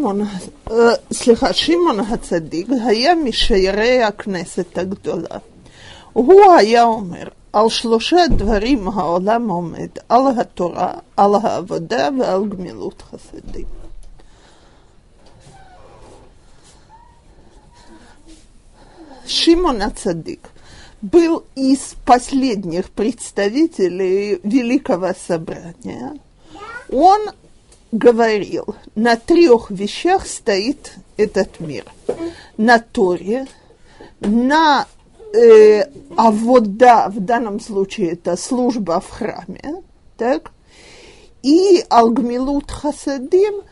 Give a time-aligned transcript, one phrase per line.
[0.00, 0.20] שמעון,
[0.70, 0.76] אה,
[1.12, 5.38] סליחה, שמעון הצדיק היה משיירי הכנסת הגדולה.
[6.12, 13.66] הוא היה אומר, על שלושה דברים העולם עומד, על התורה, על העבודה ועל גמילות חסדים.
[19.26, 20.50] Шимон Ацадык
[21.02, 26.14] был из последних представителей Великого Собрания.
[26.92, 27.20] Он
[27.91, 31.85] говорил, на трех вещах стоит этот мир.
[32.57, 33.47] На Торе,
[34.19, 34.87] на
[35.33, 35.83] э,
[36.15, 39.83] а вот да, в данном случае это служба в храме,
[40.17, 40.51] так,
[41.41, 43.63] и Алгмилут Хасадим,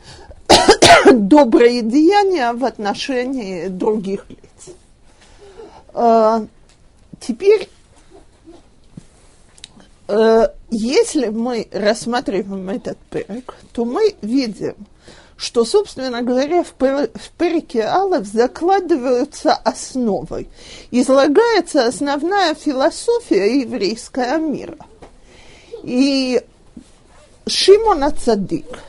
[1.14, 4.76] добрые деяния в отношении других лиц.
[5.94, 6.46] А,
[7.20, 7.79] теперь, э,
[10.72, 14.76] если мы рассматриваем этот перек, то мы видим,
[15.40, 20.48] что, собственно говоря, в, пер, в перике Алов закладываются основы,
[20.92, 24.78] излагается основная философия еврейского мира.
[25.84, 26.42] И
[27.48, 28.80] Шимон Ацадык,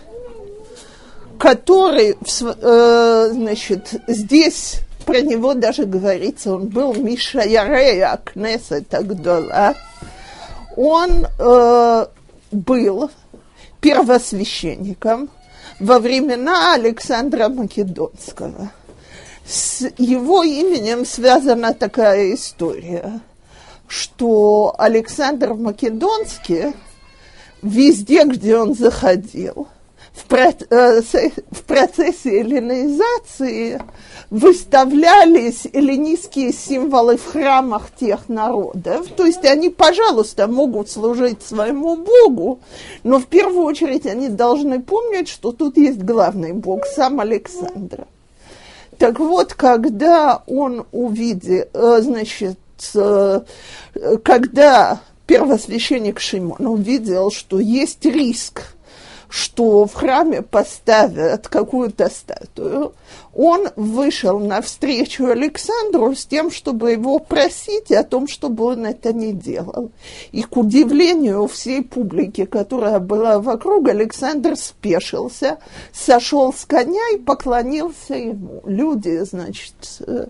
[1.39, 9.77] который, э, значит, здесь про него даже говорится, он был Миша Ярея Кнесет Агдола,
[10.77, 12.07] он э,
[12.53, 13.11] был
[13.81, 15.31] первосвященником
[15.79, 18.71] во времена Александра Македонского.
[19.47, 23.21] С его именем связана такая история,
[23.89, 26.75] что Александр Македонский
[27.63, 29.69] везде, где он заходил,
[30.13, 33.81] в процессе, в процессе эллинизации
[34.31, 39.09] выставлялись эллинистские символы в храмах тех народов.
[39.17, 42.61] То есть они, пожалуйста, могут служить своему Богу,
[43.03, 48.07] но в первую очередь они должны помнить, что тут есть главный Бог, сам Александр.
[48.99, 52.59] Так вот, когда он увидел, э, значит,
[52.95, 53.41] э,
[54.23, 58.63] когда первосвященник Шимон увидел, что есть риск–
[59.31, 62.95] что в храме поставят какую-то статую,
[63.33, 69.33] он вышел навстречу Александру с тем, чтобы его просить о том, чтобы он это не
[69.33, 69.93] делал.
[70.33, 75.59] И к удивлению всей публики, которая была вокруг, Александр спешился,
[75.93, 78.63] сошел с коня и поклонился ему.
[78.67, 80.27] Люди, значит, э,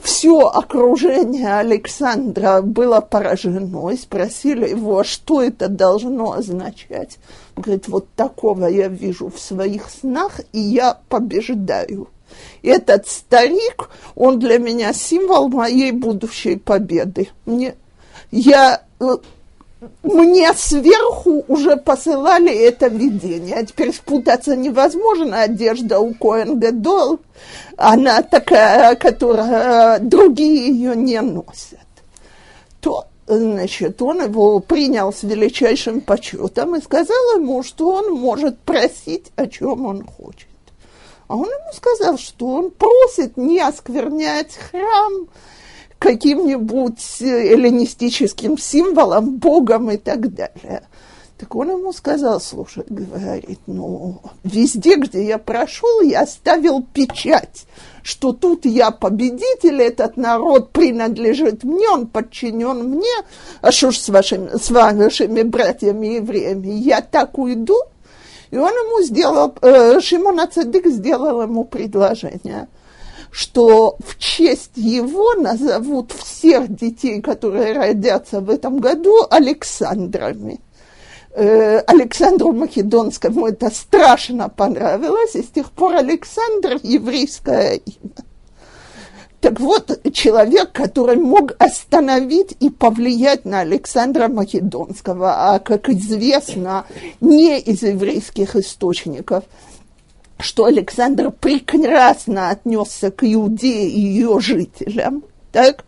[0.00, 7.18] все окружение Александра было поражено и спросили его, что это должно означать.
[7.56, 12.08] Он говорит, вот такого я вижу в своих снах, и я побеждаю.
[12.62, 17.28] Этот старик, он для меня символ моей будущей победы.
[17.46, 17.74] Мне,
[18.30, 19.16] я э,
[20.02, 23.56] мне сверху уже посылали это видение.
[23.56, 25.42] А теперь спутаться невозможно.
[25.42, 27.20] Одежда у Коэн Гадол,
[27.76, 31.78] она такая, которая другие ее не носят.
[32.80, 39.32] То, значит, он его принял с величайшим почетом и сказал ему, что он может просить,
[39.36, 40.48] о чем он хочет.
[41.28, 45.28] А он ему сказал, что он просит не осквернять храм,
[46.04, 50.82] каким-нибудь эллинистическим символом, богом и так далее.
[51.38, 57.64] Так он ему сказал, слушай, говорит, ну, везде, где я прошел, я оставил печать,
[58.02, 63.14] что тут я победитель, этот народ принадлежит мне, он подчинен мне,
[63.62, 67.78] а что ж с вашими, с вашими братьями евреями, я так уйду?
[68.50, 72.68] И он ему сделал, э, Шимон Ацадык сделал ему предложение–
[73.34, 80.60] что в честь его назовут всех детей, которые родятся в этом году, Александрами.
[81.32, 88.14] Э, Александру Македонскому это страшно понравилось, и с тех пор Александр– еврейское имя.
[89.40, 96.86] Так вот, человек, который мог остановить и повлиять на Александра Македонского, а, как известно,
[97.20, 99.42] не из еврейских источников–
[100.44, 105.84] что Александр прекрасно отнесся к Иудее и ее жителям, так?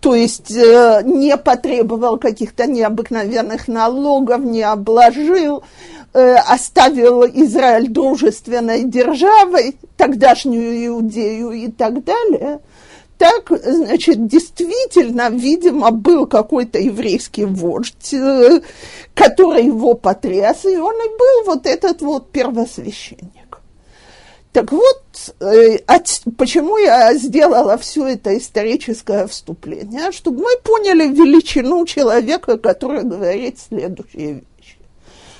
[0.00, 5.62] то есть э, не потребовал каких-то необыкновенных налогов, не обложил,
[6.14, 12.60] э, оставил Израиль дружественной державой, тогдашнюю Иудею и так далее.
[13.18, 18.62] Так, значит, действительно, видимо, был какой-то еврейский вождь, э,
[19.14, 23.49] который его потряс, и он и был вот этот вот первосвященник.
[24.52, 25.02] Так вот,
[25.40, 33.04] э, от, почему я сделала все это историческое вступление, чтобы мы поняли величину человека, который
[33.04, 34.76] говорит следующие вещи.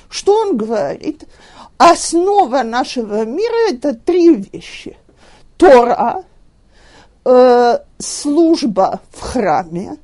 [0.09, 1.25] Что он говорит?
[1.89, 4.97] основа нашего мира– это три вещи.
[5.57, 6.23] Тора,
[7.25, 9.97] э, служба в храме,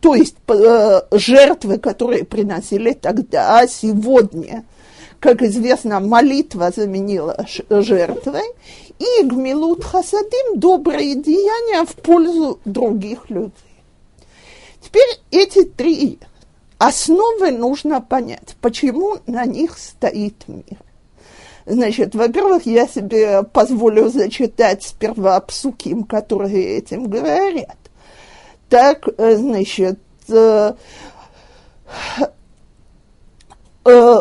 [0.00, 4.64] то есть э, жертвы, которые приносили тогда, а сегодня,
[5.20, 8.44] как известно, молитва заменила жертвой,
[8.98, 13.52] и гмилут хасадим– добрые деяния в пользу других людей.
[14.80, 16.18] Теперь эти три
[16.78, 20.78] основы нужно понять, почему на них стоит мир.
[21.66, 27.76] Значит, во-первых, я себе позволю зачитать сперва псуким, которые этим говорят.
[28.70, 30.72] Так, э, значит, э,
[33.84, 34.16] э,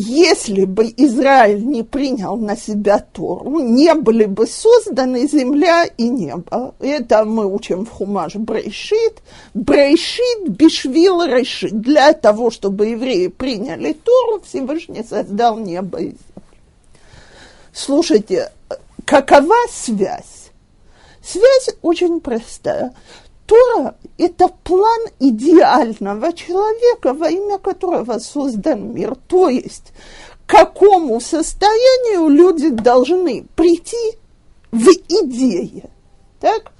[0.00, 6.76] если бы Израиль не принял на себя Тору, не были бы созданы земля и небо.
[6.78, 9.22] Это мы учим в Хумаш Брейшит.
[9.54, 11.80] Брейшит бишвил решит.
[11.80, 16.18] Для того, чтобы евреи приняли Тору, Всевышний создал небо и землю.
[17.72, 18.52] Слушайте,
[19.04, 20.52] какова связь?
[21.24, 22.94] Связь очень простая.
[23.48, 29.16] Тора– это план идеального человека, во имя которого создан мир.
[29.26, 29.94] То есть,
[30.46, 34.18] к какому состоянию люди должны прийти
[34.70, 35.88] в идее.
[36.40, 36.72] Так?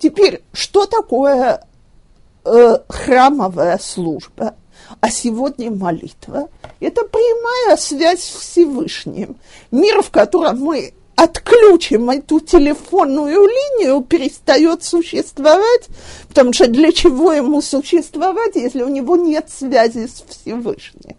[0.00, 1.64] Теперь, что такое
[2.44, 4.56] э, храмовая служба?
[5.00, 6.48] А сегодня молитва–
[6.80, 9.36] это прямая связь с Всевышним.
[9.70, 15.88] Мир, в котором мы отключим эту телефонную линию, перестает существовать,
[16.28, 21.16] потому что для чего ему существовать, если у него нет связи с Всевышним.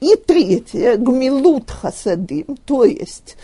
[0.00, 3.36] И третье, гмилут хасадим, то есть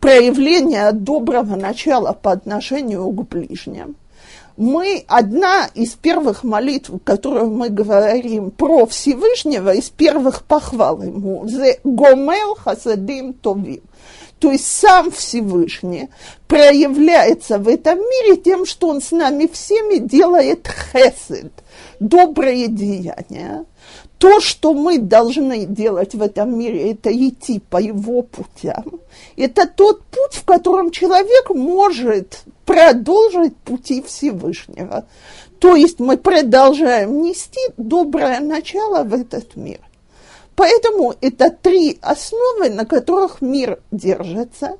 [0.00, 3.94] проявление доброго начала по отношению к ближним.
[4.56, 11.78] Мы, одна из первых молитв, которую мы говорим про Всевышнего, из первых похвал ему, «Зе
[11.84, 13.82] гомел хасадим товим».
[14.38, 16.08] То есть сам Всевышний
[16.46, 21.52] проявляется в этом мире тем, что он с нами всеми делает хесед,
[21.98, 23.64] добрые деяния.
[24.18, 29.00] То, что мы должны делать в этом мире, это идти по его путям.
[29.36, 35.06] Это тот путь, в котором человек может продолжить пути Всевышнего.
[35.60, 39.80] То есть мы продолжаем нести доброе начало в этот мир.
[40.58, 44.78] Поэтому это три основы, на которых мир держится,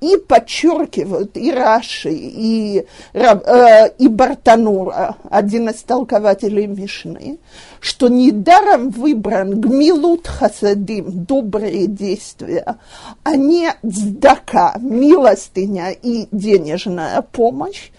[0.00, 7.40] и подчеркивают и Раши, и, э, и Бартанура, один из толкователей Мишны,
[7.78, 12.78] что недаром выбран гмилут хасадим, добрые действия,
[13.22, 17.90] а не дздака, милостыня и денежная помощь,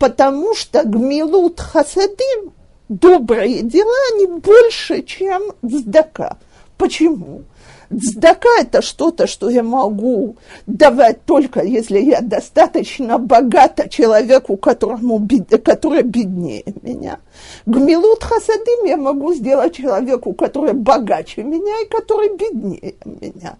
[0.00, 2.52] потому что гмилут хасадим,
[2.88, 6.38] добрые дела, они больше, чем дздака.
[6.76, 7.42] Почему?
[7.90, 10.36] Цдака– это что-то, что я могу
[10.66, 15.26] давать только, если я достаточно богата человеку, которому,
[15.64, 17.18] который беднее меня.
[17.66, 23.58] Гмилут хасадим я могу сделать человеку, который богаче меня и который беднее меня.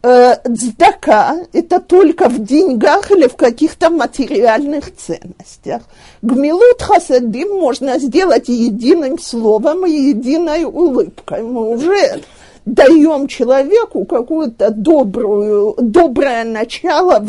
[0.00, 5.82] Э, цдака– это только в деньгах или в каких-то материальных ценностях.
[6.22, 11.42] Гмилут хасадим можно сделать единым словом и единой улыбкой.
[11.42, 12.22] Мы уже
[12.64, 17.24] даем человеку какое-то добрую, доброе начало,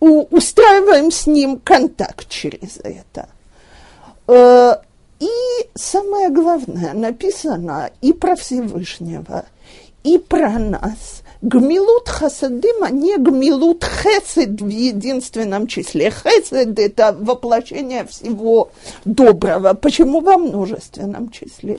[0.00, 3.28] устраиваем с ним контакт через это.
[4.26, 4.74] Э,
[5.20, 5.30] и
[5.76, 9.44] самое главное, написано и про Всевышнего,
[10.02, 11.22] и про нас.
[11.42, 16.10] Гмилут хасадим, а не гмилут хесед в единственном числе.
[16.10, 18.70] Хесед– это воплощение всего
[19.04, 19.74] доброго.
[19.74, 21.78] Почему во множественном числе?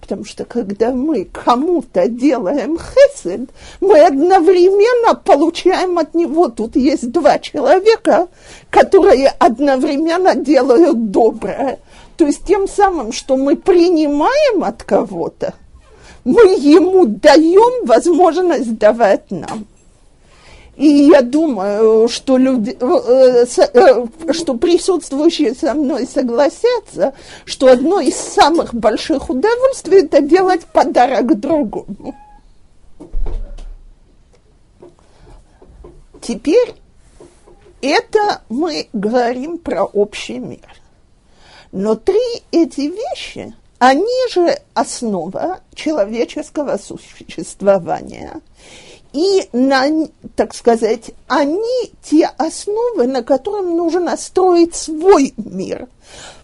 [0.00, 3.48] Потому что когда мы кому-то делаем хесед,
[3.80, 8.28] мы одновременно получаем от него, тут есть два человека,
[8.68, 11.78] которые одновременно делают доброе.
[12.16, 15.54] То есть тем самым, что мы принимаем от кого-то,
[16.24, 19.66] мы ему даем возможность давать нам.
[20.76, 27.14] И я думаю, что, люди, э, э, что присутствующие со мной согласятся,
[27.44, 32.16] что одно из самых больших удовольствий– это делать подарок другому.
[36.20, 36.74] Теперь
[37.80, 40.82] это мы говорим про общий мир.
[41.70, 43.54] Но три эти вещи,
[43.88, 48.40] они же основа человеческого существования–
[49.14, 55.86] и, на, так сказать, они те основы, на которых нужно строить свой мир.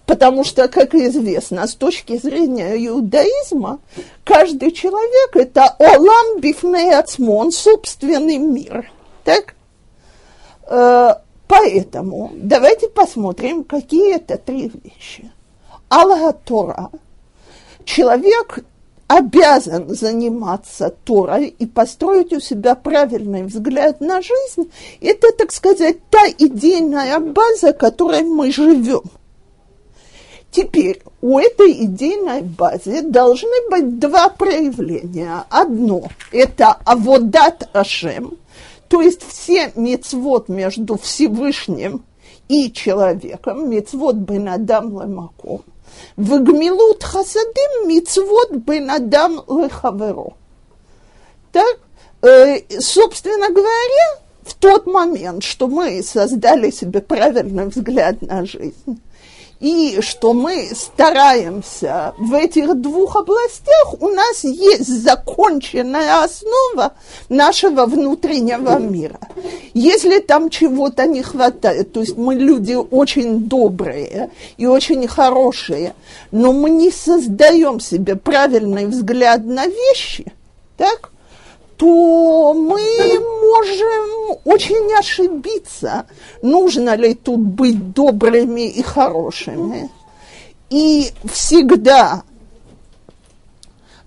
[0.06, 3.80] Потому что, как известно, с точки зрения иудаизма,
[4.22, 8.88] каждый человек– это олам бифней ацмон, собственный мир.
[9.24, 9.56] Так?
[10.68, 11.14] Э,
[11.48, 15.32] поэтому давайте посмотрим, какие это три вещи.
[15.88, 16.90] Аллах Тора.
[17.96, 18.60] Человек
[19.08, 24.70] обязан заниматься Торой и построить у себя правильный взгляд на жизнь,
[25.00, 29.02] это, так сказать, та идейная база, которой мы живем.
[30.52, 35.42] Теперь у этой идейной базы должны быть два проявления.
[35.50, 38.38] Одно– это аводат Ашем,
[38.86, 42.04] то есть все мецвод между Всевышним
[42.46, 44.94] и человеком, мецвод бен Адам
[46.16, 50.34] в гмилут хасадим мицвод бенадам лехаверо.
[51.52, 51.78] Так,
[52.22, 59.00] э, собственно говоря, в тот момент, что мы создали себе правильный взгляд на жизнь,
[59.60, 66.94] и что мы стараемся в этих двух областях, у нас есть законченная основа
[67.28, 69.20] нашего внутреннего мира.
[69.74, 75.94] Если там чего-то не хватает, то есть мы люди очень добрые и очень хорошие,
[76.30, 80.32] но мы не создаем себе правильный взгляд на вещи,
[80.78, 81.09] так,
[81.80, 82.78] то мы
[83.40, 86.04] можем очень ошибиться,
[86.42, 89.90] нужно ли тут быть добрыми и хорошими.
[90.68, 92.22] И всегда,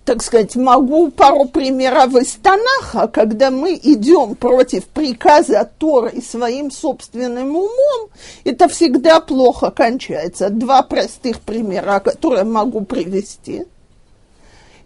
[0.05, 7.55] так сказать, могу пару примеров из Танаха, когда мы идем против приказа Торы своим собственным
[7.55, 8.09] умом,
[8.43, 10.51] это всегда плохо кончается.
[10.51, 13.65] Два простых примера, которые могу привести–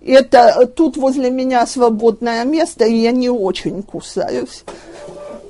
[0.07, 4.63] это тут возле меня свободное место, и я не очень кусаюсь,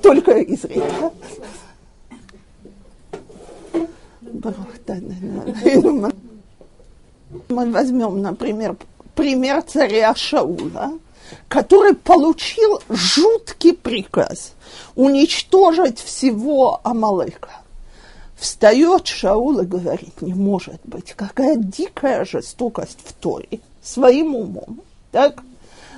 [0.02, 1.12] только изредка.
[7.48, 8.76] Мы возьмем, например,
[9.14, 10.92] пример царя Шаула,
[11.48, 14.54] который получил жуткий приказ
[14.94, 17.50] уничтожить всего Амалека.
[18.36, 24.80] Встает Шаул и говорит, не может быть, какая дикая жестокость в Торе своим умом.
[25.10, 25.42] Так?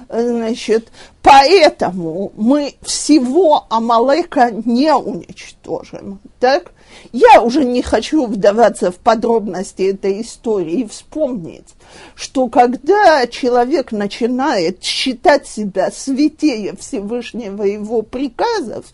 [0.09, 0.89] Значит,
[1.23, 6.21] поэтому мы всего Амалека не уничтожим.
[6.39, 6.73] Так?
[7.12, 11.69] Я уже не хочу вдаваться в подробности этой истории и вспомнить,
[12.15, 18.87] что когда человек начинает считать себя святее Всевышнего его приказов,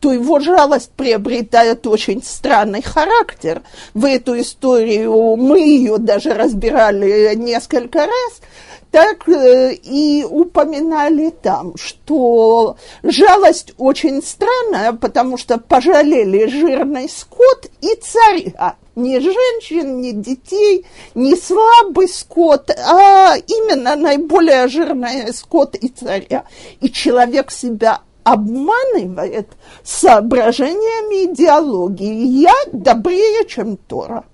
[0.00, 3.62] то его жалость приобретает очень странный характер.
[3.94, 8.40] В эту историю мы ее даже разбирали несколько раз–
[8.92, 17.94] так э, и упоминали там, что жалость очень странная, потому что пожалели жирный скот и
[17.96, 18.76] царя.
[18.94, 26.44] Не женщин, не детей, не слабый скот, а именно наиболее жирный скот и царя.
[26.80, 29.48] И человек себя обманывает
[29.82, 32.42] соображениями идеологии.
[32.42, 34.24] Я добрее, чем Тора.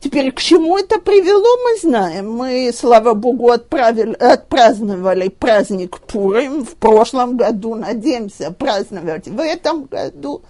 [0.00, 2.32] Теперь к чему это привело, мы знаем.
[2.32, 10.42] Мы, слава богу, отправили, отпраздновали праздник Пурим в прошлом году, надеемся праздновать в этом году.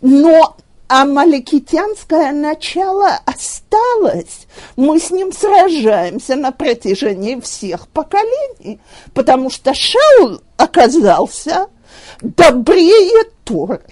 [0.00, 0.56] Но
[0.88, 4.46] амаликитянское начало осталось.
[4.74, 8.80] Мы с ним сражаемся на протяжении всех поколений,
[9.14, 11.68] потому что Шаул оказался
[12.20, 13.82] добрее Торы.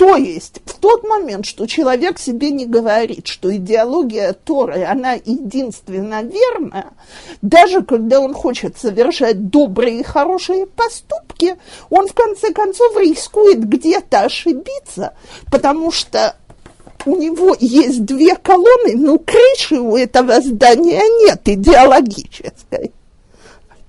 [0.00, 6.22] То есть в тот момент, что человек себе не говорит, что идеология Торы, она единственно
[6.22, 6.94] верная,
[7.42, 11.56] даже когда он хочет совершать добрые и хорошие поступки,
[11.90, 15.12] он в конце концов рискует где-то ошибиться,
[15.52, 16.34] потому что
[17.04, 22.92] у него есть две колонны, но крыши у этого здания нет идеологической.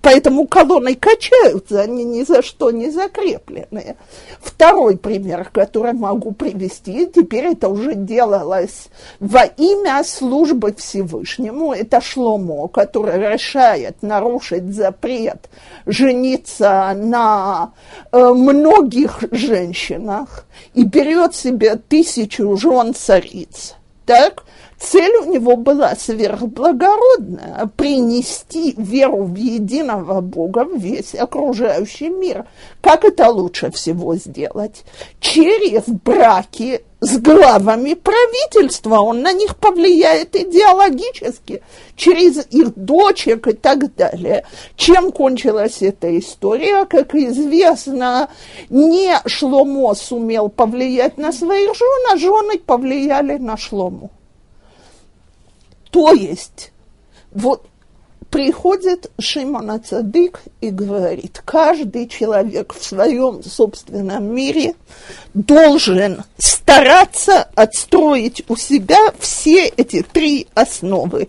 [0.02, 3.96] Поэтому колонны качаются, они ни за что не закреплены.
[4.42, 8.88] Второй пример, который могу привести, теперь это уже делалось
[9.20, 11.74] во имя службы Всевышнему.
[11.74, 15.50] Это Шломо, который решает нарушить запрет
[15.86, 17.74] жениться на
[18.12, 23.76] э, многих женщинах и берет себе тысячу жен цариц.
[24.06, 24.44] Так?
[24.82, 32.46] Цель у него была сверхблагородная– принести веру в единого Бога в весь окружающий мир.
[32.82, 34.84] Как это лучше всего сделать?
[35.20, 39.02] Через браки с главами правительства.
[39.02, 41.62] Он на них повлияет идеологически,
[41.96, 44.46] через их дочек и так далее.
[44.76, 46.86] Чем кончилась эта история?
[46.86, 48.30] Как известно,
[48.70, 54.10] не Шломо сумел повлиять на своих жен, а жены повлияли на Шлому.
[55.92, 56.72] То есть,
[57.32, 57.66] вот
[58.30, 64.76] приходит Шимон Цадык и говорит, каждый человек в своем собственном мире
[65.34, 71.28] должен стараться отстроить у себя все эти три основы.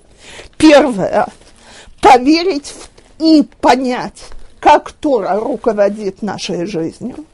[0.57, 1.27] Первое–
[2.01, 2.73] поверить
[3.19, 4.23] и понять,
[4.61, 7.25] как Тора руководит нашей жизнью.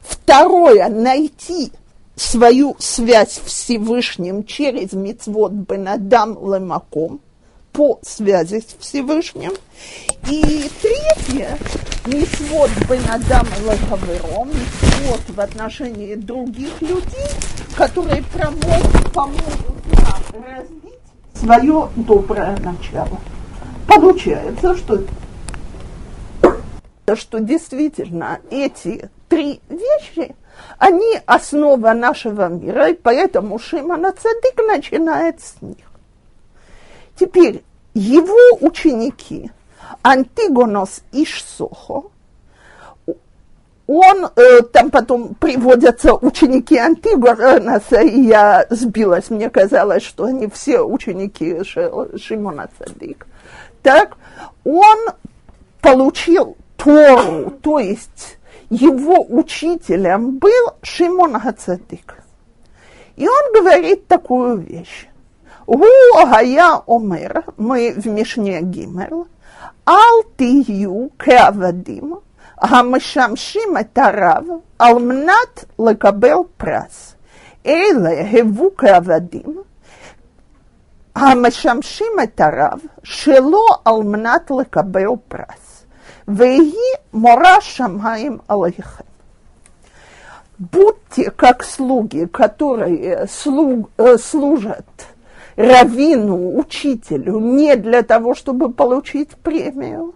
[0.00, 1.72] Второе– найти
[2.16, 7.20] свою связь с Всевышним через мицвод Бенадам Лемаком–
[7.76, 9.52] по связи с Всевышним.
[10.30, 11.58] И третье,
[12.06, 17.28] мисвод Бенадам Лагавером, мисвод в отношении других людей,
[17.76, 20.94] которые помогут, помогут нам развить
[21.34, 23.20] свое доброе начало.
[23.86, 25.02] Получается, что,
[27.14, 30.34] что действительно эти три вещи,
[30.78, 35.86] они основа нашего мира, и поэтому Шимон Цадык начинает с них.
[37.18, 37.62] Теперь
[37.94, 39.50] его ученики,
[40.02, 42.02] Антигонос и Шсохо,
[43.86, 50.80] он, э, там потом приводятся ученики Антигоноса, и я сбилась, мне казалось, что они все
[50.80, 53.26] ученики Шимона Цадик.
[53.82, 54.16] Так,
[54.64, 54.98] он
[55.80, 58.38] получил Тору, то есть
[58.69, 62.15] его учителем был Шимон Хацадик.
[63.15, 65.07] И он говорит такую вещь.
[65.65, 65.85] הוא
[66.35, 67.27] היה אומר,
[67.57, 69.25] в Мишне Гимел,
[69.87, 69.93] אל
[70.35, 72.13] תהיו כעבדים
[72.57, 74.45] המשמשים את הרב
[74.79, 77.15] על מנת לקבל פרס.
[77.65, 79.61] אלה היוו כעבדים
[81.15, 85.64] המשמשים את הרב שלא על מנת לקבל פרס,
[86.26, 89.06] Вейги мора шамаем алейхем.
[90.58, 94.86] Будьте как слуги, которые э, слуг, э, служат
[95.54, 100.14] равину, учителю, не для того, чтобы получить премию.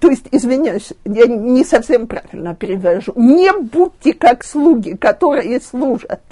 [0.00, 3.12] То есть, извиняюсь, я не совсем правильно перевожу.
[3.16, 6.22] Не будьте как слуги, которые служат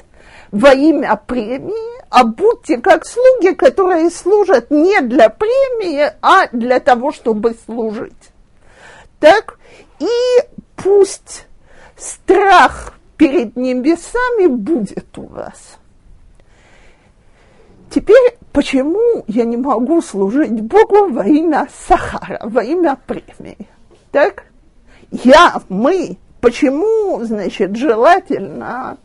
[0.53, 7.11] во имя премии, а будьте как слуги, которые служат не для премии, а для того,
[7.11, 8.31] чтобы служить.
[9.19, 9.59] Так,
[9.99, 10.07] и
[10.77, 11.47] пусть
[11.97, 15.79] страх перед небесами будет у вас–
[17.93, 23.69] Теперь, почему я не могу служить Богу во имя Сахара, во имя премии?
[24.11, 24.45] Так?
[25.11, 28.97] Я, мы, почему, значит, желательно,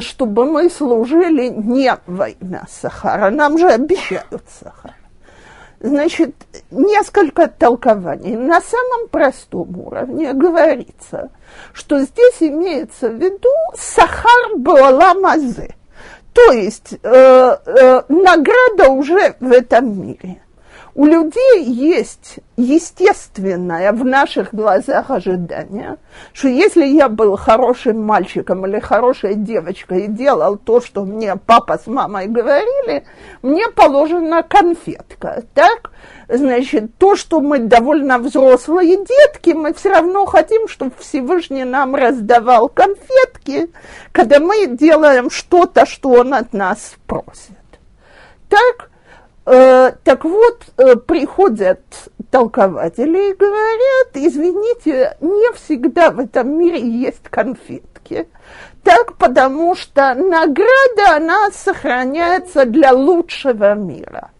[0.00, 3.30] чтобы мы служили не во имя Сахара?
[3.30, 4.94] Нам же обещают Сахар.
[5.80, 6.34] Значит,
[6.70, 8.36] несколько толкований.
[8.36, 11.30] На самом простом уровне говорится,
[11.72, 15.74] что здесь имеется в виду Сахар Баламазе–
[16.38, 20.40] то есть э, э, награда уже в этом мире.
[20.98, 25.96] У людей есть естественное в наших глазах ожидание,
[26.32, 31.78] что если я был хорошим мальчиком или хорошей девочкой и делал то, что мне папа
[31.78, 33.04] с мамой говорили,
[33.42, 35.92] мне положена конфетка, так?
[36.28, 42.68] Значит, то, что мы довольно взрослые детки, мы все равно хотим, чтобы Всевышний нам раздавал
[42.68, 43.70] конфетки,
[44.10, 47.54] когда мы делаем что-то, что он от нас просит.
[48.48, 48.90] Так,
[50.04, 51.80] так вот, э, приходят
[52.30, 58.28] толкователи и говорят, извините, не всегда в этом мире есть конфетки.
[58.84, 64.30] Так, потому что награда, она сохраняется для лучшего мира.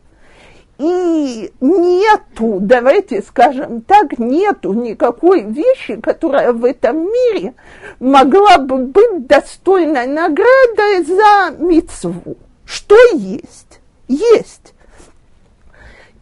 [0.79, 7.55] И нету, давайте скажем так, нету никакой вещи, которая в этом мире
[7.99, 12.37] могла бы быть достойной наградой за мицву.
[12.65, 13.81] Что есть?
[14.07, 14.75] Есть.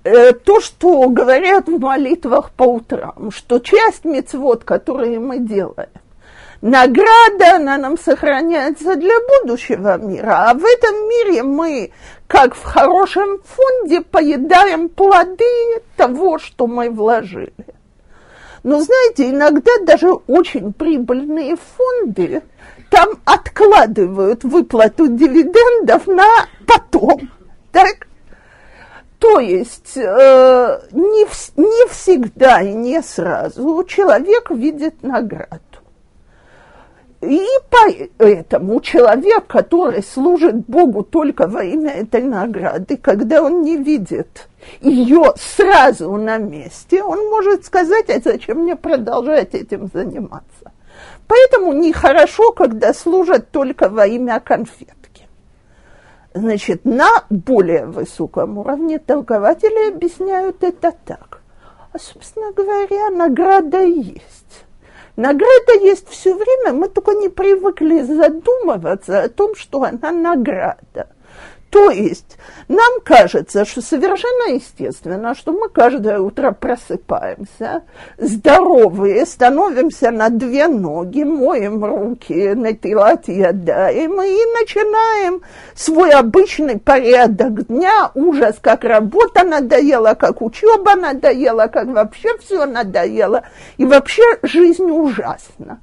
[0.06, 5.88] Э, то, что говорят в молитвах по утрам, что часть мецвод, которые мы делаем,
[6.60, 11.90] награда, она нам сохраняется для будущего мира, а в этом мире мы,
[12.28, 17.52] как в хорошем фонде, поедаем плоды того, что мы вложили.
[18.62, 22.42] Но знаете, иногда даже очень прибыльные фонды
[22.92, 26.28] там откладывают выплату дивидендов на
[26.64, 27.28] потом.
[27.72, 28.06] Так?
[29.26, 35.60] То есть э, не, в, не всегда и не сразу человек видит награду.
[37.22, 44.48] И поэтому человек, который служит Богу только во имя этой награды, когда он не видит
[44.80, 50.70] ее сразу на месте, он может сказать, а зачем мне продолжать этим заниматься?
[51.26, 54.94] Поэтому нехорошо, когда служат только во имя конфет.
[56.36, 61.40] Значит, на более высоком уровне толкователи объясняют это так.
[61.94, 64.66] А, собственно говоря, награда есть.
[65.16, 71.08] Награда есть все время, мы только не привыкли задумываться о том, что она награда.
[71.70, 77.82] То есть нам кажется, что совершенно естественно, что мы каждое утро просыпаемся,
[78.18, 85.42] здоровые, становимся на две ноги, моем руки, натилать ядаем и начинаем
[85.74, 93.42] свой обычный порядок дня, ужас, как работа надоела, как учеба надоела, как вообще все надоело,
[93.76, 95.80] и вообще жизнь ужасна.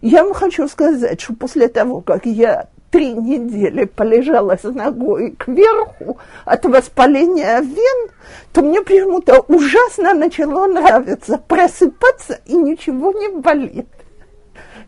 [0.00, 6.18] Я вам хочу сказать, что после того, как я три недели полежала с ногой кверху
[6.44, 8.10] от воспаления вен,
[8.52, 13.86] то мне почему-то ужасно начало нравиться просыпаться и ничего не болит.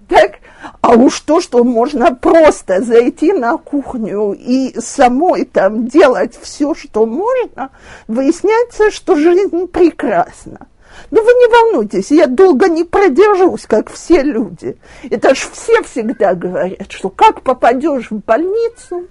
[0.09, 0.39] Так,
[0.81, 7.05] а уж то, что можно просто зайти на кухню и самой там делать все, что
[7.05, 7.71] можно,
[8.07, 10.67] выясняется, что жизнь прекрасна.
[11.11, 14.77] Ну вы не волнуйтесь, я долго не продержусь, как все люди.
[15.09, 19.09] Это ж все всегда говорят, что как попадешь в больницу,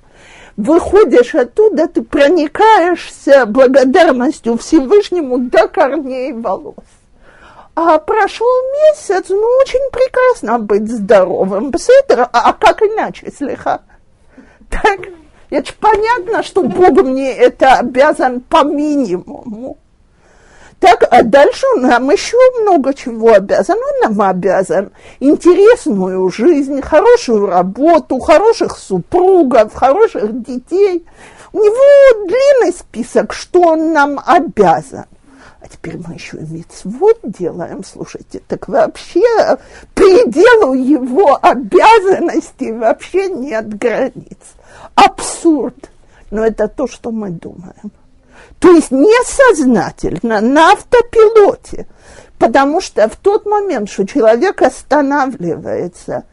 [0.56, 6.76] выходишь оттуда, ты проникаешься благодарностью Всевышнему до корней волос.
[7.76, 11.70] А прошел месяц, ну, очень прекрасно быть здоровым.
[11.70, 13.82] Беседра, а, а как иначе, слегка?
[14.70, 15.00] Так,
[15.52, 19.78] это понятно, что Бог мне это обязан по минимуму.
[20.80, 23.78] Так, а дальше нам еще много чего обязан.
[23.78, 31.06] Он нам обязан интересную жизнь, хорошую работу, хороших супругов, хороших детей.
[31.52, 35.06] У него длинный список, что он нам обязан.
[35.60, 39.58] А теперь мы еще и мицвод делаем, слушайте, так вообще
[39.96, 44.38] пределу его обязанностей вообще нет границ.
[44.94, 45.90] Абсурд.
[46.30, 47.92] Но это то, что мы думаем.
[48.60, 51.88] То есть несознательно, на автопилоте.
[52.40, 56.26] Потому что в тот момент, что человек останавливается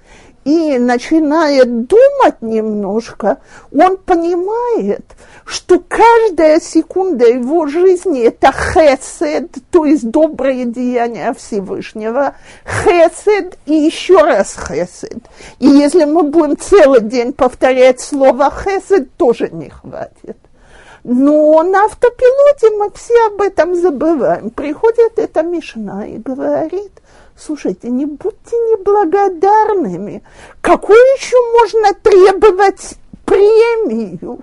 [0.45, 3.39] и начинает думать немножко,
[3.73, 5.05] он понимает,
[5.47, 14.19] что каждая секунда его жизни– это хесед, то есть доброе деяние Всевышнего, хесед и еще
[14.19, 15.19] раз хесед.
[15.59, 20.37] И если мы будем целый день повторять слово хесед, тоже не хватит.
[21.05, 24.49] Но на автопилоте мы все об этом забываем.
[24.49, 26.93] Приходит эта Мишна и говорит,
[27.37, 30.23] слушайте, не будьте неблагодарными.
[30.63, 32.95] Какую еще можно требовать
[33.27, 34.41] премию?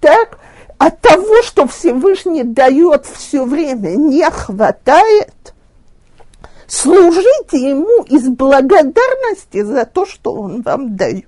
[0.00, 0.38] Так?
[0.78, 5.34] От того, что Всевышний дает все время, не хватает.
[6.66, 11.26] Служите ему из благодарности за то, что он вам дает.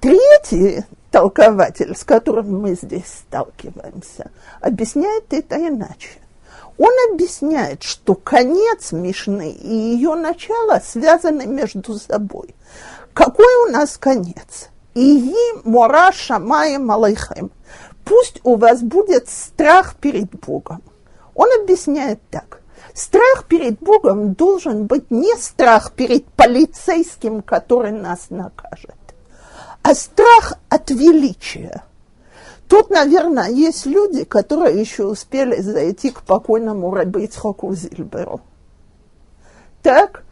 [0.00, 6.10] Третье, толкователь, с которым мы здесь сталкиваемся, объясняет это иначе.
[6.76, 12.54] Он объясняет, что конец Мишны и ее начало связаны между собой.
[13.14, 14.68] Какой у нас конец?
[14.94, 17.50] Ии мора шамаем алейхем.
[18.04, 20.82] Пусть у вас будет страх перед Богом.
[21.34, 22.60] Он объясняет так.
[22.92, 28.96] Страх перед Богом должен быть не страх перед полицейским, который нас накажет
[29.86, 31.84] а страх от величия.
[32.68, 38.40] Тут, наверное, есть люди, которые еще успели зайти к покойному Рабицхоку Зильберу.
[39.84, 40.24] Так,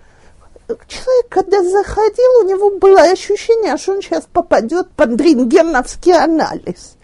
[0.67, 6.97] человек, когда заходил, у него было ощущение, что он сейчас попадет под рентгеновский анализ.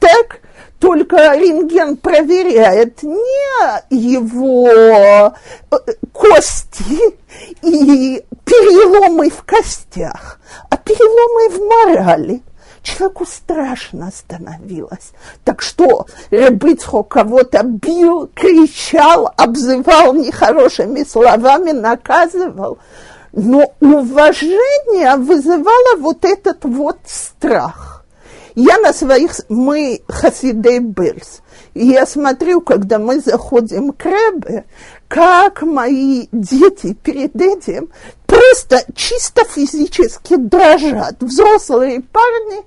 [0.00, 0.40] Так,
[0.80, 5.32] только рентген проверяет не его
[5.70, 5.76] э,
[6.12, 6.98] кости
[7.62, 10.38] и переломы в костях,
[10.70, 12.42] а переломы в морали.
[12.82, 15.12] Человеку страшно становилось.
[15.42, 22.78] Так что Ребыцхо кого-то бил, кричал, обзывал нехорошими словами, наказывал.
[23.32, 28.04] Но уважение вызывало вот этот вот страх.
[28.54, 31.40] Я на своих, мы хасидей Бельс,
[31.74, 34.64] и я смотрю, когда мы заходим к Ребе,
[35.08, 37.90] как мои дети перед этим
[38.26, 41.16] просто чисто физически дрожат.
[41.20, 42.64] Взрослые парни,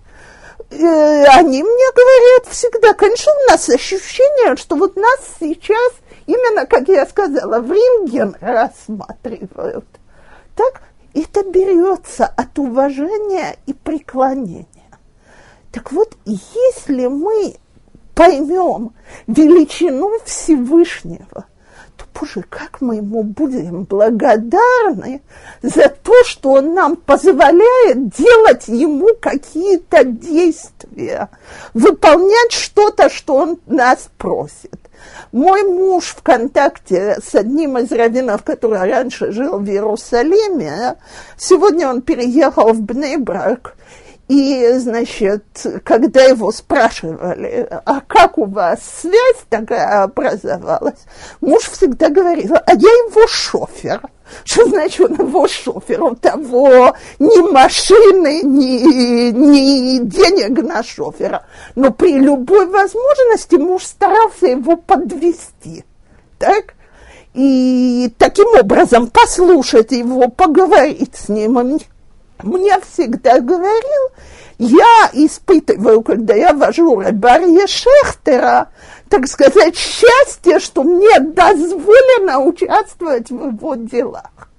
[0.72, 5.94] э, они мне говорят всегда, конечно, у нас ощущение, что вот нас сейчас,
[6.26, 9.86] именно, как я сказала, в рентген рассматривают.
[10.56, 10.82] Так
[11.14, 14.68] это берется от уважения и преклонения.
[15.72, 17.58] Так вот, если мы
[18.16, 18.94] поймем
[19.28, 21.46] величину Всевышнего,
[22.20, 25.22] боже, как мы ему будем благодарны
[25.62, 31.30] за то, что он нам позволяет делать ему какие-то действия,
[31.74, 34.76] выполнять что-то, что он нас просит.
[35.32, 40.96] Мой муж в контакте с одним из раввинов, который раньше жил в Иерусалиме,
[41.38, 43.76] сегодня он переехал в Бнейбрак,
[44.28, 45.46] и, значит,
[45.86, 51.06] когда его спрашивали, а как у вас связь такая образовалась,
[51.40, 54.02] муж всегда говорил, а я его шофер.
[54.44, 56.04] Что значит он его шофер?
[56.04, 61.46] У того ни машины, ни, ни денег на шофера.
[61.76, 65.86] Но при любой возможности муж старался его подвести.
[66.38, 66.74] Так?
[67.34, 71.58] И таким образом послушать его, поговорить с ним
[72.44, 74.12] мне всегда говорил,
[74.58, 78.70] я испытываю, когда я вожу Рабарья Шехтера,
[79.10, 84.50] так сказать, счастье, что мне дозволено участвовать в его делах.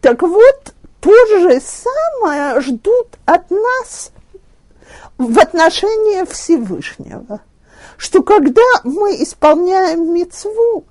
[0.00, 4.12] Так вот, то же самое ждут от нас
[5.18, 7.40] в отношении Всевышнего,
[7.96, 10.84] что когда мы исполняем мецву,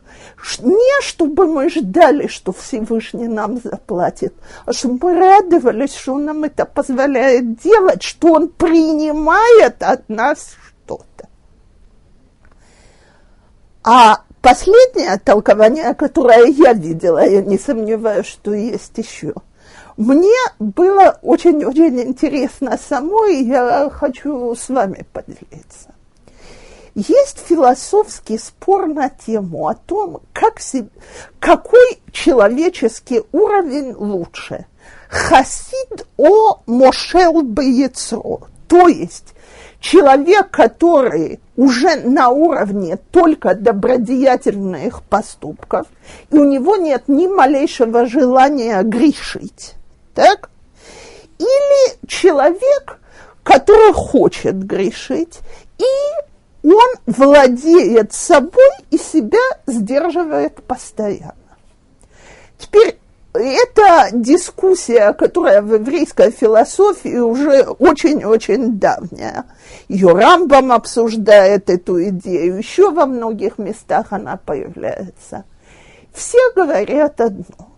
[0.60, 4.34] не чтобы мы ждали, что Всевышний нам заплатит,
[4.65, 10.56] а чтобы мы радовались, что он нам это позволяет делать, что он принимает от нас
[10.67, 11.28] что-то.
[13.84, 19.34] А последнее толкование, которое я видела, я не сомневаюсь, что есть еще,
[19.97, 25.93] мне было очень-очень интересно самой, и я хочу с вами поделиться.
[27.08, 30.90] Есть философский спор на тему о том, как себе,
[31.40, 34.66] какой человеческий уровень лучше.
[35.08, 39.34] Хасид о Мошел Бейцро, то есть
[39.80, 45.88] человек, который уже на уровне только добродеятельных поступков,
[46.32, 49.76] и у него нет ни малейшего желания грешить,
[50.14, 50.50] так?
[51.38, 53.00] Или человек,
[53.44, 55.40] который хочет грешить,
[55.78, 56.29] и
[56.63, 61.34] он владеет собой и себя сдерживает постоянно.
[62.58, 62.98] Теперь
[63.34, 69.45] это дискуссия, которая в еврейской философии уже очень-очень давняя.
[69.88, 75.45] Ее Рамбам обсуждает эту идею, еще во многих местах она появляется.
[76.12, 77.69] Все говорят одно,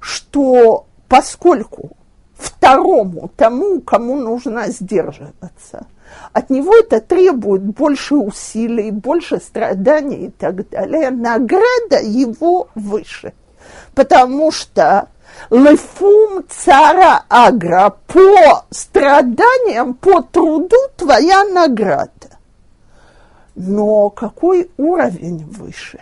[0.00, 1.90] что поскольку
[2.34, 5.86] второму, тому, кому нужно сдерживаться–
[6.32, 11.10] от него это требует больше усилий, больше страданий и так далее.
[11.10, 13.32] Награда его выше.
[13.94, 15.08] Потому что
[15.50, 22.10] лефум цара агра по страданиям, по труду твоя награда.
[23.54, 26.00] Но какой уровень выше?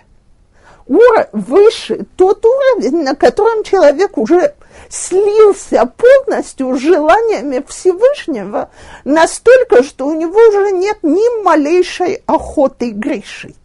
[0.87, 1.29] Ур...
[1.33, 4.55] Выше тот уровень, на котором человек уже
[4.95, 8.71] слился полностью с желаниями Всевышнего
[9.05, 13.57] настолько, что у него уже нет ни малейшей охоты грешить.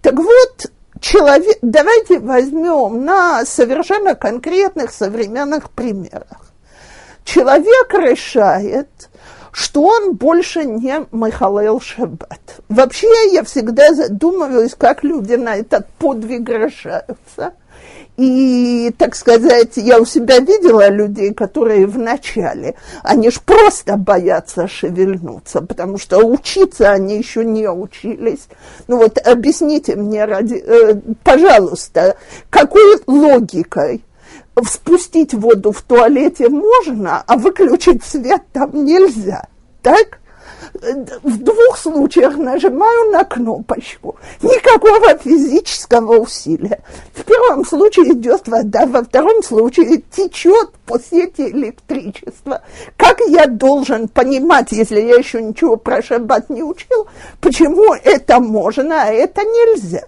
[0.00, 6.50] Так вот, человек, давайте возьмем на совершенно конкретных современных примерах.
[7.24, 8.88] Человек решает,
[9.52, 12.60] что он больше не Михаил Шаббат.
[12.68, 17.52] Вообще я всегда задумываюсь, как люди на этот подвиг решаются–
[18.16, 25.60] и, так сказать, я у себя видела людей, которые вначале, они ж просто боятся шевельнуться,
[25.60, 28.48] потому что учиться они еще не учились.
[28.88, 32.16] Ну вот объясните мне, ради, э, пожалуйста,
[32.48, 34.02] какой логикой
[34.64, 39.48] спустить воду в туалете можно, а выключить свет там нельзя,
[39.82, 40.20] так?
[41.22, 44.16] В двух случаях нажимаю на кнопочку.
[44.42, 46.82] Никакого физического усилия.
[47.14, 52.62] В первом случае идет вода, во втором случае течет по сети электричества.
[52.96, 57.06] Как я должен понимать, если я еще ничего про шаббат не учил,
[57.40, 60.04] почему это можно, а это нельзя?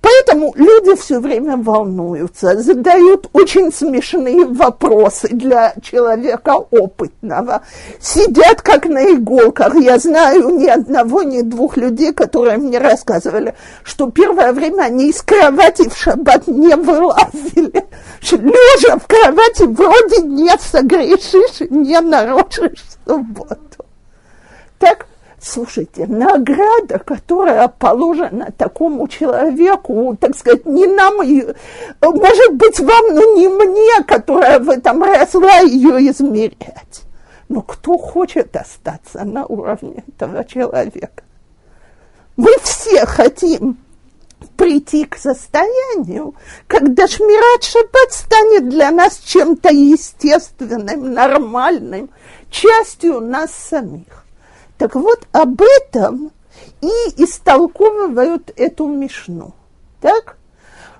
[0.00, 7.62] Поэтому люди все время волнуются, задают очень смешные вопросы для человека опытного,
[8.00, 9.74] сидят как на иголках.
[9.76, 15.22] Я знаю ни одного, ни двух людей, которые мне рассказывали, что первое время они из
[15.22, 17.84] кровати в шаббат не вылазили.
[18.30, 23.84] Лежа в кровати вроде не согрешишь, не нарушишь субботу.
[24.78, 25.06] Так
[25.46, 33.48] Слушайте, награда, которая положена такому человеку, так сказать, не нам, может быть, вам, но не
[33.48, 37.03] мне, которая в этом росла, ее измерять.
[37.48, 41.22] Но кто хочет остаться на уровне этого человека?
[42.36, 43.78] Мы все хотим
[44.56, 46.34] прийти к состоянию,
[46.66, 52.10] когда Шмират Шаббат станет для нас чем-то естественным, нормальным,
[52.50, 54.24] частью нас самих.
[54.78, 56.32] Так вот, об этом
[56.80, 59.54] и истолковывают эту мишну.
[60.00, 60.36] Так?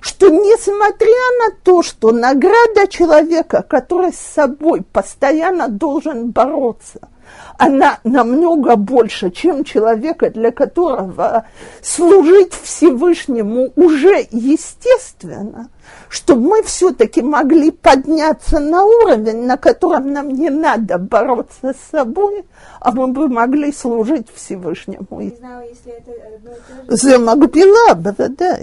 [0.05, 7.09] Что несмотря на то, что награда человека, который с собой постоянно должен бороться,
[7.57, 11.47] она намного больше, чем человека, для которого
[11.81, 15.71] служить Всевышнему уже естественно,
[16.11, 22.45] чтобы мы все-таки могли подняться на уровень, на котором нам не надо бороться с собой,
[22.79, 25.07] а мы бы могли служить Всевышнему.
[25.23, 26.97] Не знаю, если это одно и то же.
[26.99, 28.59] Замогбила, да.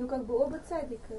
[0.00, 1.14] Ну, как бы оба цадика.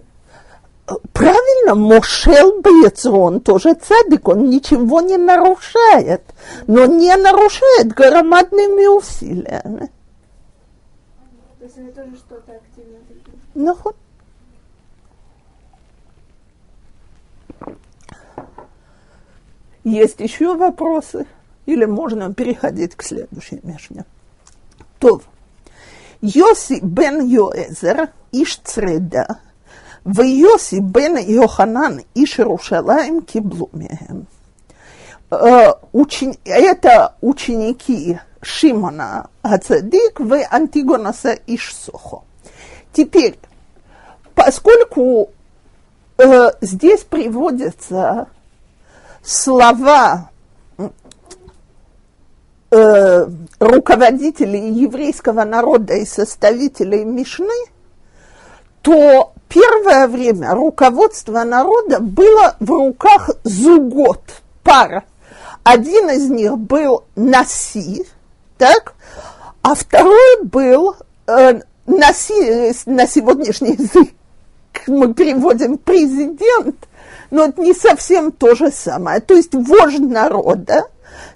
[1.14, 6.24] Правильно, Мошел Бецрон тоже цадик, он ничего не нарушает,
[6.66, 9.92] но не нарушает громадными усилиями.
[11.60, 12.98] То есть они тоже что-то активно
[13.54, 13.78] Ну,
[19.84, 21.28] Есть еще вопросы?
[21.68, 24.06] Или можно переходить к следующей Мишне?
[24.98, 25.22] То,
[26.22, 29.25] Йоси бен Йоэзер, иш цреда,
[30.07, 34.23] ויוסי בן יוחנן איש ירושלים קיבלו מהם.
[36.47, 42.23] Это ученики Шимона Ацадик в Антигонаса Ишсохо.
[42.93, 43.39] Теперь,
[44.37, 45.31] поскольку
[46.19, 48.29] э, здесь приводятся
[49.23, 50.31] слова
[52.71, 53.27] э,
[53.59, 57.67] руководителей еврейского народа и составителей Мишны,
[58.82, 65.04] то первое время руководство народа было в руках зугот, пара.
[65.64, 68.06] Один из них был Наси,
[68.58, 68.96] так,
[69.62, 70.96] а второй был
[71.28, 74.10] э, Наси, на сегодняшний язык
[74.88, 76.88] мы переводим президент,
[77.30, 79.20] но это не совсем то же самое.
[79.22, 80.84] То есть вождь народа,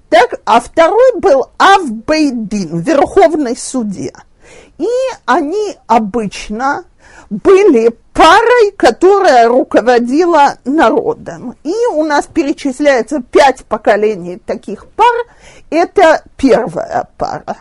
[0.10, 4.13] так, а второй был Авбейдин, верховный судья.
[4.77, 4.88] И
[5.25, 6.86] они обычно
[7.43, 11.56] были парой, которая руководила народом.
[11.63, 15.15] И у нас перечисляется пять поколений таких пар.
[15.69, 17.58] Это первая пара.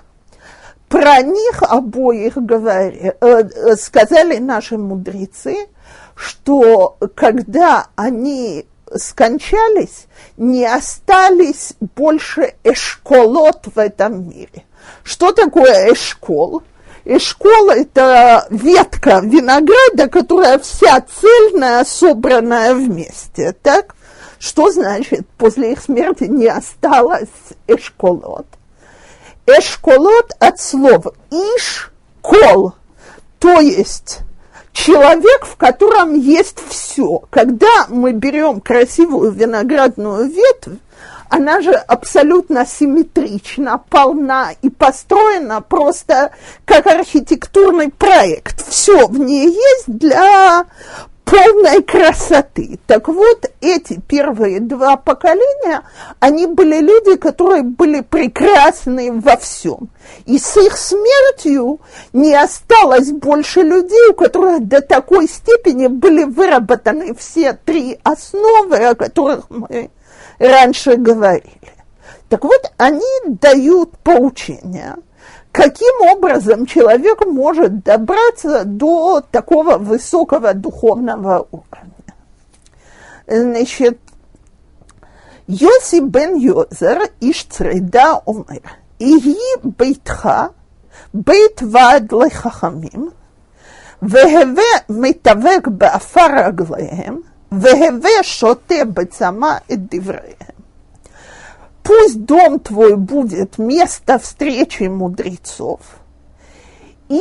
[0.88, 5.66] Про них обоих говори, э, э, сказали наши мудрецы,
[6.14, 10.06] что когда они скончались,
[10.36, 14.64] не остались больше эшколот в этом мире.
[15.02, 16.62] Что такое эшкол?
[17.04, 23.54] И школа– это ветка винограда, которая вся цельная, собранная вместе.
[23.62, 23.94] Так?
[24.38, 27.28] Что значит, после их смерти не осталось
[27.66, 28.46] эшколот?
[29.46, 32.72] Эшколот от слова иш-кол,
[33.38, 34.20] то есть
[34.72, 37.22] человек, в котором есть все.
[37.28, 40.78] Когда мы берем красивую виноградную ветвь,
[41.28, 46.32] она же абсолютно симметрична, полна и построена просто
[46.64, 48.66] как архитектурный проект.
[48.68, 50.66] Все в ней есть для
[51.24, 52.78] полной красоты.
[52.86, 55.82] Так вот, эти первые два поколения,
[56.20, 59.88] они были люди, которые были прекрасны во всем.
[60.26, 61.80] И с их смертью
[62.12, 68.94] не осталось больше людей, у которых до такой степени были выработаны все три основы, о
[68.94, 69.90] которых мы
[70.39, 71.73] раньше говорили.
[72.29, 74.95] Так вот, они дают поучения,
[75.51, 81.93] каким образом человек может добраться до такого высокого духовного уровня.
[83.27, 83.99] Значит,
[85.47, 88.61] Йоси бен Йозер иш цреда омер,
[88.99, 90.49] иги бейтха,
[91.13, 93.09] בית ועד לחכמים,
[94.01, 97.21] והווה מתאבק באפר רגליהם,
[97.54, 100.36] Вегеве шоте бецама и дивреем.
[101.84, 105.80] Пусть дом твой будет место встречи мудрецов,
[107.08, 107.20] и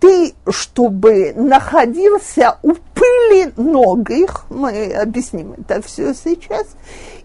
[0.00, 6.66] ты, чтобы находился у пыли ног их, мы объясним это все сейчас,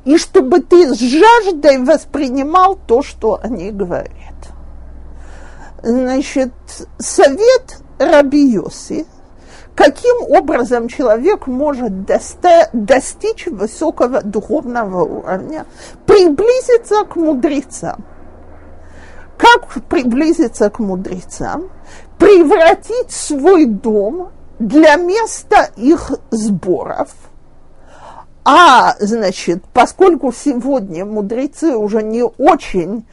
[0.06, 4.14] и чтобы ты с жаждой воспринимал то, что они говорят.
[5.82, 6.54] Значит,
[7.00, 9.06] совет Рабиоси–
[9.78, 15.68] каким образом человек может доста- достичь высокого духовного уровня,
[16.08, 18.04] приблизиться к мудрецам.
[19.38, 21.70] Как приблизиться к мудрецам?
[22.18, 27.10] Превратить свой дом для места их сборов,
[28.44, 33.06] а значит, поскольку сегодня мудрецы уже не очень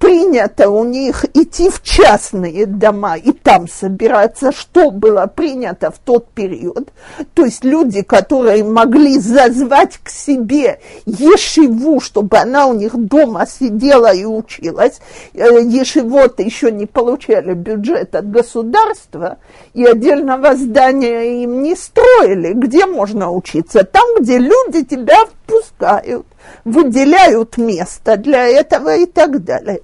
[0.00, 6.32] принято у них идти в частные дома и там собираться, что было принято в тот
[6.32, 6.88] период.
[7.34, 14.14] То есть люди, которые могли зазвать к себе Ешиву, чтобы она у них дома сидела
[14.14, 15.00] и училась.
[15.34, 19.36] Э, Ешивоты еще не получали бюджет от государства,
[19.74, 22.54] и отдельного здания им не строили.
[22.54, 23.84] Где можно учиться?
[23.84, 26.26] Там, где люди тебя впускают
[26.64, 29.80] выделяют место для этого и так далее.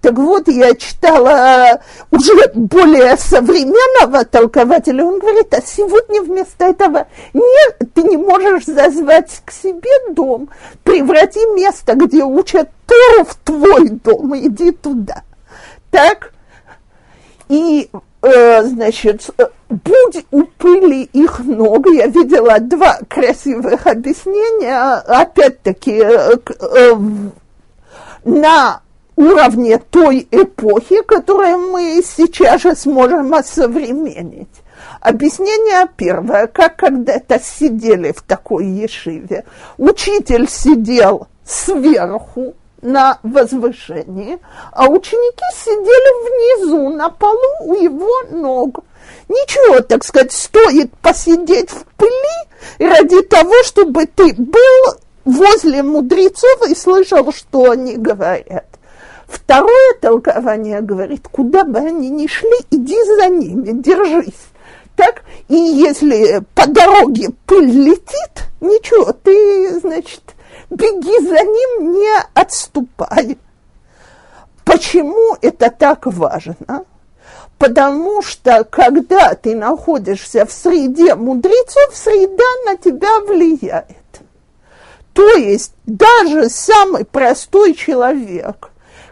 [0.00, 7.78] Так вот, я читала уже более современного толкователя, он говорит, а сегодня вместо этого нет,
[7.94, 10.48] ты не можешь зазвать к себе дом,
[10.84, 15.22] преврати место, где учат Тору в твой дом, иди туда.
[15.90, 16.32] Так?
[17.48, 17.90] И
[18.22, 26.94] значит, э, будь у пыли их ног, я видела два красивых объяснения, опять-таки, э, э,
[28.24, 28.82] на
[29.16, 34.48] уровне той эпохи, которую мы сейчас же сможем осовременить.
[35.00, 39.44] Объяснение первое, как когда-то сидели в такой ешиве.
[39.78, 44.38] Учитель сидел сверху, на возвышении,
[44.72, 48.80] а ученики сидели внизу, на полу у его ног.
[49.28, 56.74] Ничего, так сказать, стоит посидеть в пыли ради того, чтобы ты был возле мудрецов и
[56.74, 58.66] слышал, что они говорят.
[59.26, 64.48] Второе толкование говорит, куда бы они ни шли, иди за ними, держись.
[64.96, 70.34] Так, и если по дороге пыль летит, ничего, ты, значит,
[70.70, 73.38] беги за ним, не отступай.
[74.64, 76.84] Почему это так важно?
[77.58, 83.86] Потому что когда ты находишься в среде мудрецов, среда на тебя влияет.
[85.12, 88.70] То есть даже самый простой человек,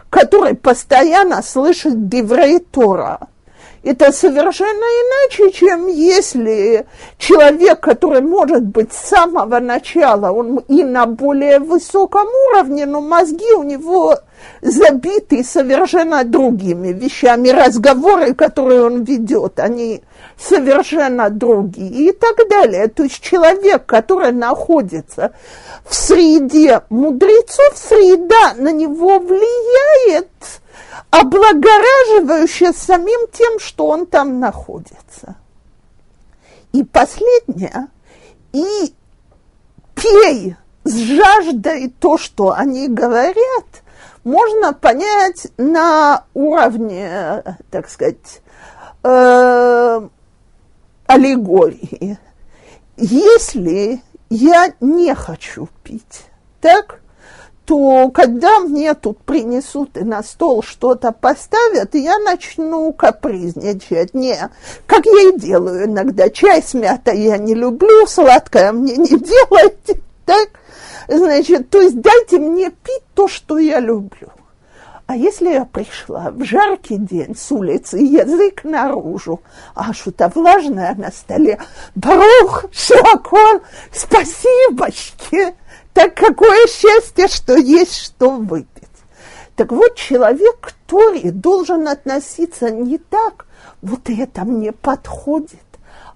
[0.09, 3.27] который постоянно слышит Деврей Тора–
[3.83, 6.85] это совершенно иначе, чем если
[7.17, 13.51] человек, который может быть с самого начала, он и на более высоком уровне, но мозги
[13.53, 14.17] у него
[14.61, 17.49] забиты совершенно другими вещами.
[17.49, 20.01] Разговоры, которые он ведет, они
[20.37, 22.87] совершенно другие и так далее.
[22.87, 25.31] То есть человек, который находится
[25.85, 30.27] в среде мудрецов, среда на него влияет–
[31.09, 35.35] облагораживающее самим тем, что он там находится.
[36.71, 37.87] И последнее,
[38.53, 38.93] и
[39.95, 43.83] пей с жаждой то, что они говорят,
[44.23, 48.41] можно понять на уровне, так сказать,
[49.03, 50.07] э,
[51.07, 52.17] аллегории.
[52.97, 56.25] Если я не хочу пить,
[56.61, 57.01] так,
[57.69, 64.15] то когда мне тут принесут и на стол что-то поставят, я начну капризничать.
[64.15, 64.49] Не,
[64.87, 66.31] как я и делаю иногда.
[66.31, 70.01] Чай с мятой я не люблю, сладкое мне не делайте.
[70.25, 70.49] Так?
[71.07, 74.29] Значит, то есть дайте мне пить то, что я люблю.
[75.05, 79.41] А если я пришла в жаркий день с улицы, язык наружу,
[79.75, 81.59] а что-то влажное на столе,
[81.93, 83.61] Барух, Шакон,
[83.91, 85.53] спасибочки,
[85.93, 88.83] так какое счастье, что есть что выпить.
[89.55, 93.45] Так вот, человек к Торе должен относиться не так,
[93.81, 95.59] вот это мне подходит,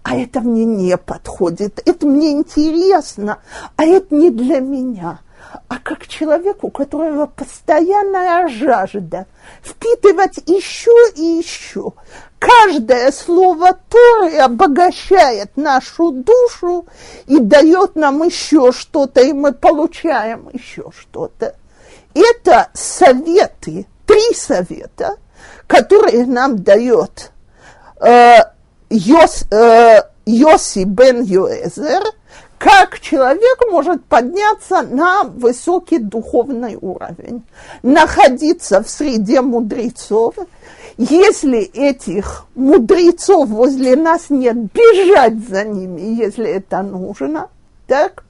[0.04, 3.40] а это мне не подходит, это мне интересно,
[3.76, 5.20] а это не для меня.
[5.68, 9.26] А как человеку, у которого постоянная жажда,
[9.62, 11.94] впитывать еще и еще,
[12.40, 16.86] каждое слово Торы обогащает нашу душу
[17.28, 21.56] и дает нам еще что-то, и мы получаем еще что-то.
[22.14, 25.18] Это советы, три совета,
[25.68, 27.32] которые нам дает
[28.00, 28.38] э,
[28.90, 32.04] Йос, э, Йоси бен Юэзер,
[32.64, 37.44] как человек может подняться на высокий духовный уровень,
[37.84, 40.36] находиться в среде мудрецов–
[40.98, 47.50] если этих мудрецов возле нас нет, бежать за ними, если это нужно,
[47.88, 48.24] так?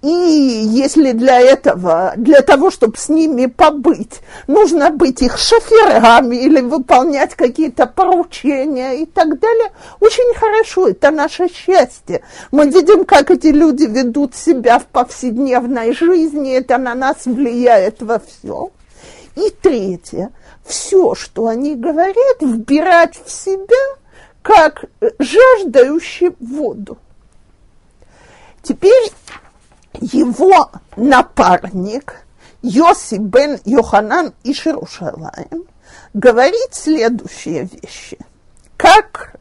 [0.00, 6.60] И если для этого, для того, чтобы с ними побыть, нужно быть их шоферами или
[6.60, 12.22] выполнять какие-то поручения и так далее, очень хорошо, это наше счастье.
[12.52, 18.20] Мы видим, как эти люди ведут себя в повседневной жизни, это на нас влияет во
[18.20, 18.70] всем.
[19.34, 20.30] И третье,
[20.64, 23.96] все, что они говорят, вбирать в себя,
[24.42, 24.84] как
[25.18, 26.98] жаждающий воду.
[28.62, 29.10] Теперь
[30.00, 32.24] его напарник
[32.62, 35.64] Йоси бен Йоханан и Шерушалаем
[36.14, 38.18] говорит следующие вещи.
[38.76, 39.36] Как,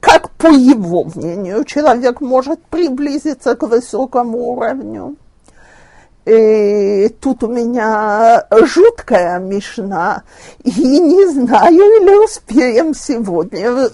[0.00, 5.16] как, по его мнению, человек может приблизиться к высокому уровню–
[6.28, 10.24] и тут у меня жуткая мишна,
[10.62, 10.70] и
[11.00, 13.88] не знаю, или успеем сегодня.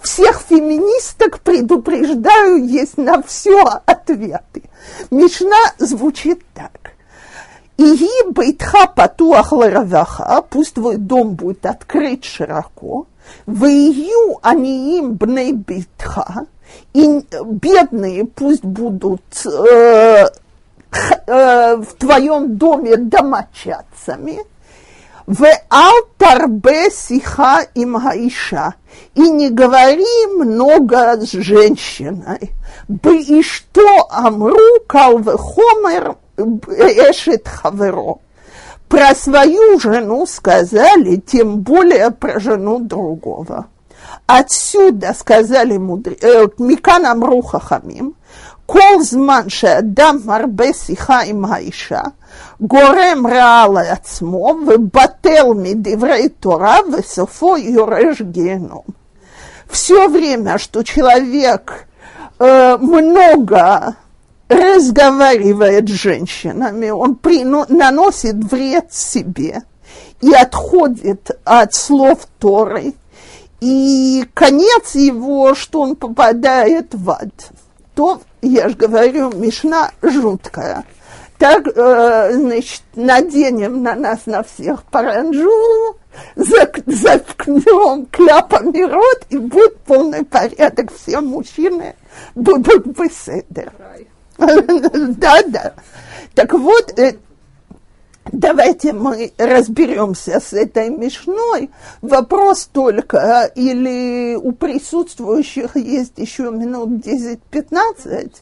[0.00, 4.62] Всех феминисток предупреждаю, есть на все ответы.
[5.10, 6.92] Мишна звучит так.
[7.76, 13.06] И бейтха патуах лараваха, пусть твой дом будет открыт широко,
[13.44, 16.46] выю они им бней бейтха,
[16.94, 20.26] и бедные пусть будут э,
[21.26, 24.38] Э, в твоем доме домочадцами,
[25.26, 28.74] в алтарбе сиха им гаиша,
[29.14, 32.52] и не говори много с женщиной,
[32.86, 38.18] бы и что амру калвехомер эшет хаверо.
[38.88, 43.66] Про свою жену сказали, тем более про жену другого.
[44.26, 48.14] Отсюда сказали мудрецы, э, Микан Амру Хахамим,
[48.65, 52.01] כל זמן שאדם מרבה שיחה עם האישה,
[52.61, 59.01] גורם רעה לעצמו ובטל מדברי תורה וסופו יורש גיהנום.
[59.71, 61.87] Все время, что человек
[62.39, 63.95] э, много
[64.49, 69.61] разговаривает с женщинами, он прино, наносит вред себе
[70.19, 72.93] и отходит от слов Торы,
[73.61, 77.51] и конец его, что он попадает в ад.
[77.95, 80.84] То я же говорю, Мишна жуткая.
[81.38, 85.96] Так, э, значит, наденем на нас на всех паранжу,
[86.34, 90.90] заткнем кляпами рот, и будет полный порядок.
[90.94, 91.94] Все мужчины
[92.34, 93.70] будут беседы.
[94.38, 95.72] Да, да.
[96.34, 97.16] Так вот, э,
[98.36, 101.70] Давайте мы разберемся с этой мешной.
[102.02, 108.32] Вопрос только, или у присутствующих есть еще минут 10-15,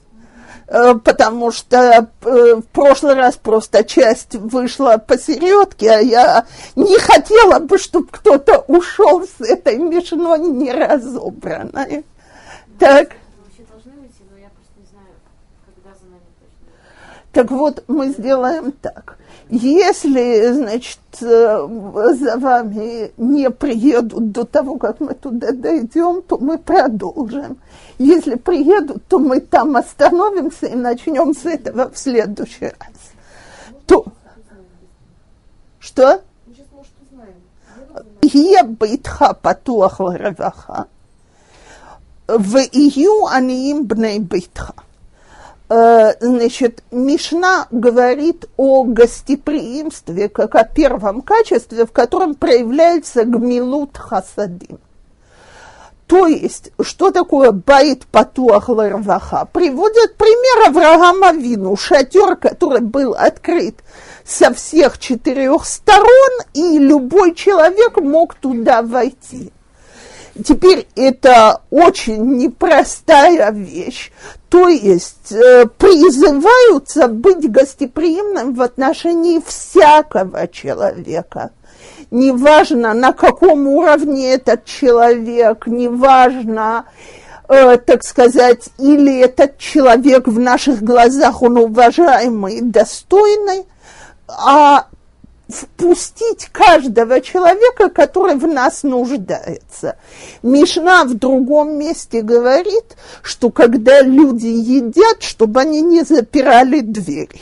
[0.67, 7.61] э, потому что э, в прошлый раз просто часть вышла посередке, а я не хотела
[7.61, 12.05] бы, чтобы кто-то ушел с этой мешной неразобранной.
[12.81, 13.11] Так.
[17.31, 19.19] Так вот, мы сделаем так.
[19.54, 21.68] Если, значит, э,
[22.14, 27.58] за вами не приедут до того, как мы туда дойдем, то мы продолжим.
[27.98, 32.94] Если приедут, то мы там остановимся и начнем с этого в следующий раз.
[33.88, 34.06] То.
[35.80, 36.22] Что?
[38.24, 40.82] יהיה ביתך פתוח לרווחה,
[42.30, 44.72] ויהיו עניים בני ביתך.
[45.69, 54.79] Э, значит, Мишна говорит о гостеприимстве как о первом качестве, в котором проявляется гмилут хасадим.
[56.07, 59.49] То есть, что такое байт патуах ларваха?
[59.51, 63.77] Приводят пример Авраама Вину, шатер, который был открыт
[64.23, 69.51] со всех четырех сторон, и любой человек мог туда войти.
[70.43, 74.11] Теперь это очень непростая вещь.
[74.49, 81.51] То есть э, призываются быть гостеприимным в отношении всякого человека.
[82.11, 86.87] Неважно, на каком уровне этот человек, неважно,
[87.49, 93.67] э, так сказать, или этот человек в наших глазах, он уважаемый, достойный,
[94.27, 94.87] а
[95.49, 99.97] впустить каждого человека, который в нас нуждается.
[100.43, 107.41] Мишна в другом месте говорит, что когда люди едят, чтобы они не запирали двери.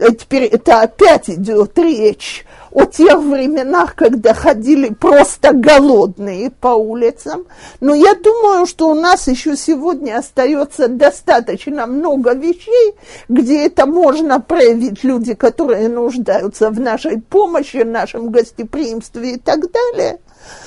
[0.00, 2.44] А теперь это опять идет речь
[2.74, 7.46] о тех временах, когда ходили просто голодные по улицам.
[7.80, 12.94] Но я думаю, что у нас еще сегодня остается достаточно много вещей,
[13.28, 20.18] где это можно проявить люди, которые нуждаются в нашей помощи, нашем гостеприимстве и так далее.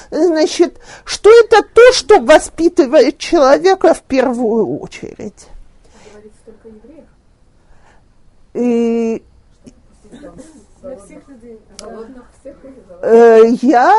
[0.10, 5.48] Значит, что это то, что воспитывает человека в первую очередь.
[8.54, 9.22] И
[10.84, 10.96] Э,
[13.62, 13.94] я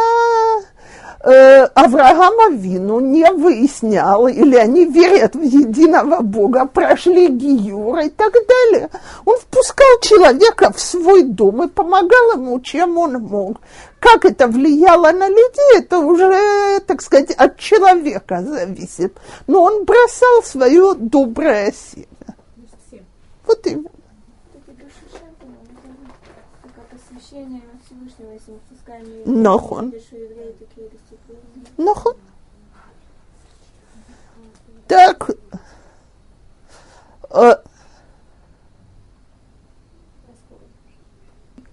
[1.21, 8.89] Авраама Вину не выяснял, или они верят в единого Бога, прошли Гиюр и так далее.
[9.25, 13.61] Он впускал человека в свой дом и помогал ему, чем он мог.
[13.99, 19.17] Как это влияло на людей, это уже, так сказать, от человека зависит.
[19.49, 22.07] Но он бросал свое доброе семя.
[23.45, 23.91] Вот именно.
[27.11, 28.39] Прощение Всевышнего,
[29.25, 29.93] Нахон.
[31.77, 32.15] Нахон.
[34.87, 35.31] Так,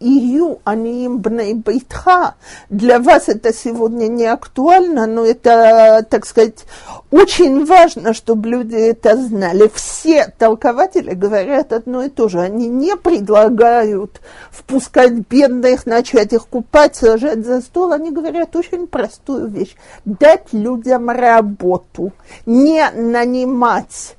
[0.08, 2.36] Ию Аниим Бней Бейтха.
[2.70, 6.66] Для вас это сегодня не актуально, но это, так сказать,
[7.12, 9.72] очень важно, чтобы люди это знали.
[9.74, 12.40] Все толкователи говорят одно и то же.
[12.40, 17.92] Они не предлагают впускать бедных, начать их купать, сажать за стол.
[17.92, 19.76] Они говорят очень простую вещь.
[20.06, 22.12] Дать людям работу,
[22.46, 24.16] не нанимать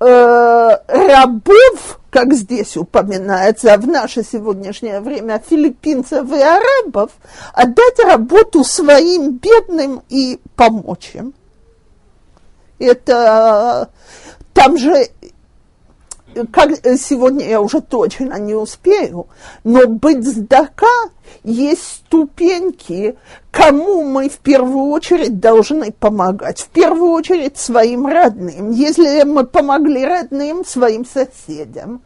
[0.00, 7.10] э, рабов, как здесь упоминается в наше сегодняшнее время, филиппинцев и арабов,
[7.52, 11.34] отдать работу своим бедным и помочь им.
[12.78, 13.90] Это
[14.54, 15.08] там же
[16.52, 19.26] как сегодня я уже точно не успею,
[19.64, 20.86] но быть сдака
[21.44, 23.16] есть ступеньки,
[23.50, 26.60] кому мы в первую очередь должны помогать.
[26.60, 28.70] В первую очередь своим родным.
[28.70, 32.02] Если мы помогли родным, своим соседям,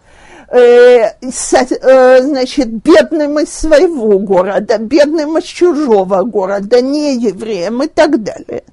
[0.50, 7.86] э, со, э, значит, бедным из своего города, бедным из чужого города, не евреям и
[7.86, 8.64] так далее.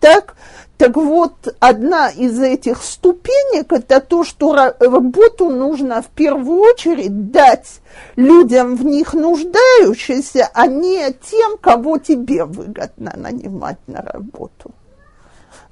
[0.00, 0.34] Так,
[0.76, 7.80] так вот, одна из этих ступенек– это то, что работу нужно в первую очередь дать
[8.16, 14.72] людям в них нуждающимся, а не тем, кого тебе выгодно нанимать на работу.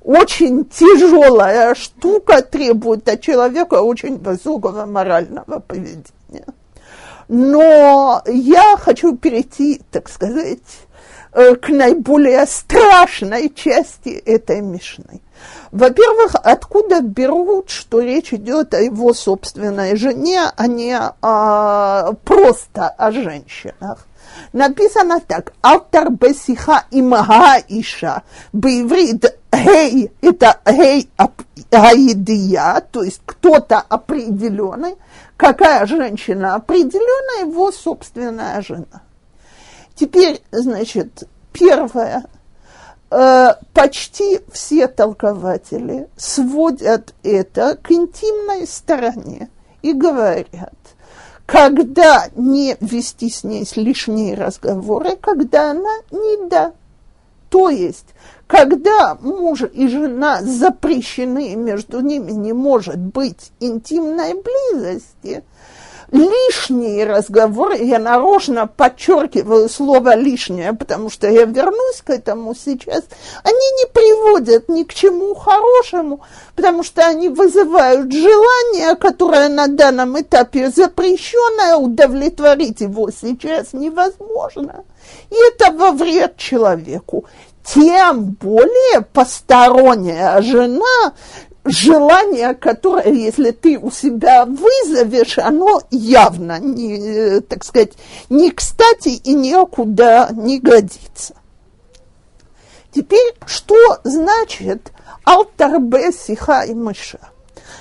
[0.03, 6.47] Очень тяжелая штука требует от человека очень высокого морального поведения.
[7.29, 10.59] Но я хочу перейти, так сказать,
[11.33, 15.21] Э, к наиболее страшной части этой Мишны.
[15.71, 23.13] Во-первых, откуда берут, что речь идет о его собственной жене, а не а, просто о
[23.13, 24.09] женщинах?
[24.53, 28.23] Написано так, «Алтар бесиха имага иша».
[28.53, 31.11] Биврит «гей»– это «гей
[31.71, 34.97] аидия», то есть кто-то определенный.
[35.37, 37.51] Какая женщина определенная?
[37.51, 39.03] Его собственная жена.
[39.95, 42.25] Теперь, значит, первое.
[43.11, 49.51] Э, почти все толкователи сводят это к интимной стороне
[49.83, 50.75] и говорят,
[51.45, 56.73] когда не вести с ней лишние разговоры, когда она не да.
[57.51, 58.07] То есть,
[58.47, 65.43] когда муж и жена запрещены, между ними не может быть интимной близости,
[66.11, 73.05] лишние разговоры, я нарочно подчеркиваю слово лишнее, потому что я вернусь к этому сейчас,
[73.45, 76.21] они не приводят ни к чему хорошему,
[76.57, 84.85] потому что они вызывают желание, которое на данном этапе запрещенное, удовлетворить его сейчас невозможно.
[85.31, 87.25] И это во вред человеку
[87.63, 91.13] тем более посторонняя жена
[91.71, 97.93] желание, которое, если ты у себя вызовешь, оно явно, не, так сказать,
[98.29, 101.35] не кстати и никуда не годится.
[102.93, 104.93] Теперь, что значит
[105.25, 107.21] алтарбе сиха и мыша?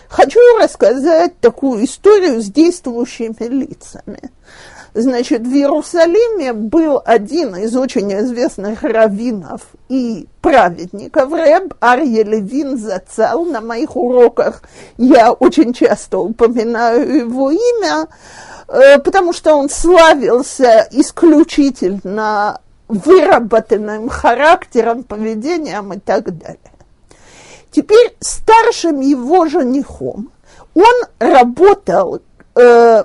[0.07, 4.31] Хочу рассказать такую историю с действующими лицами.
[4.99, 13.45] Значит, в Иерусалиме был один из очень известных раввинов и праведников, Рэб Арье Левин Зацал.
[13.45, 14.61] На моих уроках
[14.97, 18.07] я очень часто упоминаю его имя,
[18.67, 26.59] э, потому что он славился исключительно выработанным характером, поведением и так далее.
[27.71, 30.29] Теперь старшим его женихом
[30.73, 32.19] он работал
[32.55, 33.03] э,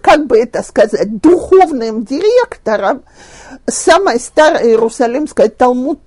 [0.00, 3.02] как бы это сказать, духовным директором
[3.66, 6.00] самой старой Иерусалимской Талмуд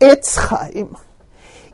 [0.00, 0.96] Эцхайм.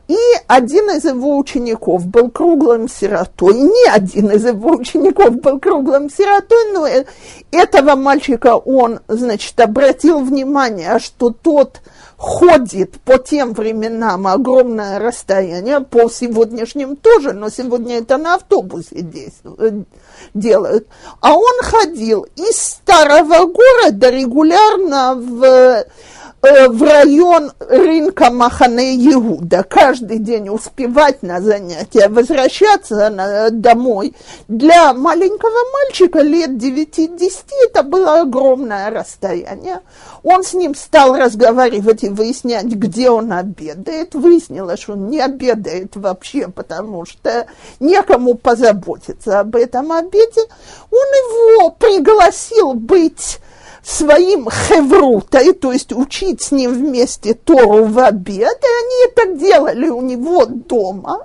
[0.07, 0.17] И
[0.47, 3.55] один из его учеников был круглым сиротой.
[3.55, 7.05] Не один из его учеников был круглым сиротой, но э,
[7.51, 11.81] этого мальчика он, значит, обратил внимание, что тот
[12.17, 19.87] ходит по тем временам огромное расстояние, по сегодняшним тоже, но сегодня это на автобусе действует,
[20.33, 20.87] делают.
[21.21, 30.19] А он ходил из старого города регулярно в э, в район рынка Махане Иуда, каждый
[30.19, 34.13] день успевать на занятия, возвращаться на, домой.
[34.47, 37.31] Для маленького мальчика лет 9-10
[37.67, 39.81] это было огромное расстояние.
[40.25, 44.15] Он с ним стал разговаривать и выяснять, где он обедает.
[44.15, 47.45] Выяснилось, что он не обедает вообще, потому что
[47.79, 50.41] некому позаботиться об этом обеде.
[50.89, 53.37] Он его пригласил быть
[53.83, 59.89] своим хеврутой, то есть учить с ним вместе Тору в обед, и они это делали
[59.89, 61.19] у него дома,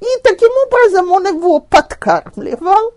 [0.00, 2.92] и таким образом он его подкармливал.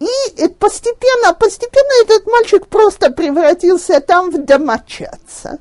[0.00, 5.58] И постепенно, постепенно этот мальчик просто превратился там в домочадца.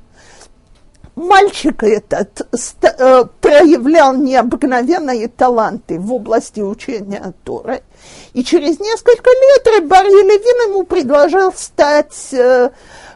[1.15, 2.47] Мальчик этот
[2.81, 7.83] э, проявлял необыкновенные таланты в области учения Торы.
[8.31, 12.69] И через несколько лет Рыбар Елевин ему предложил стать э,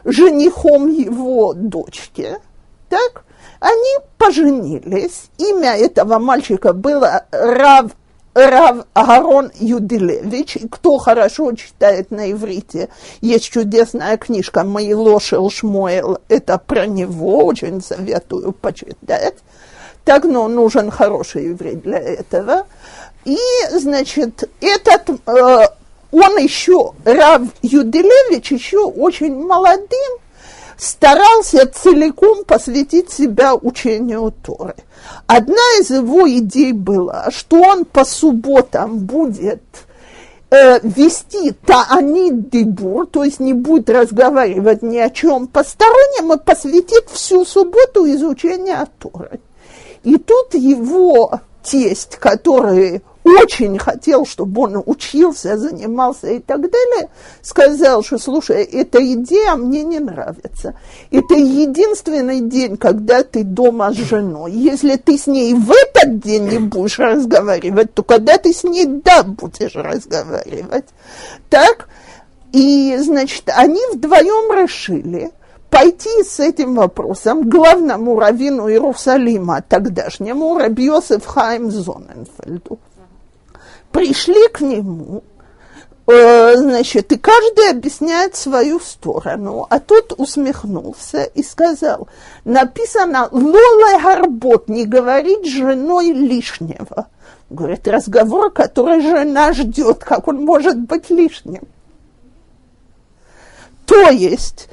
[0.04, 2.36] женихом его дочки.
[2.90, 3.24] Так?
[3.60, 5.30] Они поженились.
[5.38, 7.92] Имя этого мальчика было Рав,
[8.34, 10.56] Рав Агарон Юдилевич.
[10.56, 12.88] И кто хорошо читает на иврите,
[13.20, 16.18] есть чудесная книжка «Моилошел Шмуэл».
[16.28, 19.36] Это про него, очень советую почитать.
[20.04, 22.66] Так, но нужен хороший иврит для этого.
[23.24, 23.38] И,
[23.70, 25.66] значит, этот, э,
[26.10, 30.18] он еще, Рав Юделевич, еще очень молодым,
[30.76, 34.74] старался целиком посвятить себя учению Торы.
[35.26, 39.62] Одна из его идей была, что он по субботам будет
[40.50, 47.08] э, вести таанит дебур, то есть не будет разговаривать ни о чем постороннем, и посвятит
[47.10, 49.40] всю субботу изучению Торы.
[50.02, 57.08] И тут его тесть, который очень хотел, чтобы он учился, занимался и так далее,
[57.40, 60.78] сказал, что, слушай, эта идея мне не нравится.
[61.10, 64.52] Это единственный день, когда ты дома с женой.
[64.52, 68.86] Если ты с ней в этот день не будешь разговаривать, то когда ты с ней,
[68.86, 70.86] да, будешь разговаривать.
[71.48, 71.88] Так,
[72.52, 75.30] и, значит, они вдвоем решили–
[75.74, 82.78] пойти с этим вопросом к главному раввину Иерусалима, тогдашнему Рабиосеф Хайм Зоненфельду
[83.94, 85.22] пришли к нему,
[86.08, 92.08] э, значит, и каждый объясняет свою сторону, а тот усмехнулся и сказал,
[92.44, 97.06] написано «лола гарбот», не говорить женой лишнего.
[97.50, 101.62] Говорит, разговор, который жена ждет, как он может быть лишним.
[103.86, 104.68] То есть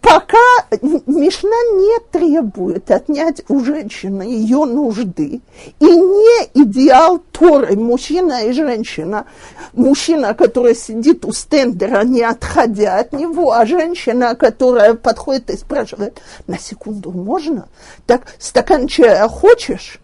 [0.00, 0.38] пока
[0.80, 5.40] Мишна не требует отнять у женщины ее нужды,
[5.80, 9.26] и не идеал Торы, мужчина и женщина,
[9.72, 16.20] мужчина, который сидит у стендера, не отходя от него, а женщина, которая подходит и спрашивает,
[16.46, 17.68] на секунду можно?
[18.06, 19.98] Так, стакан чая хочешь?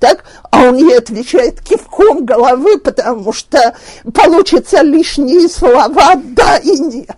[0.00, 3.74] так, а он ей отвечает кивком головы, потому что
[4.12, 7.16] получится лишние слова «да» и «нет».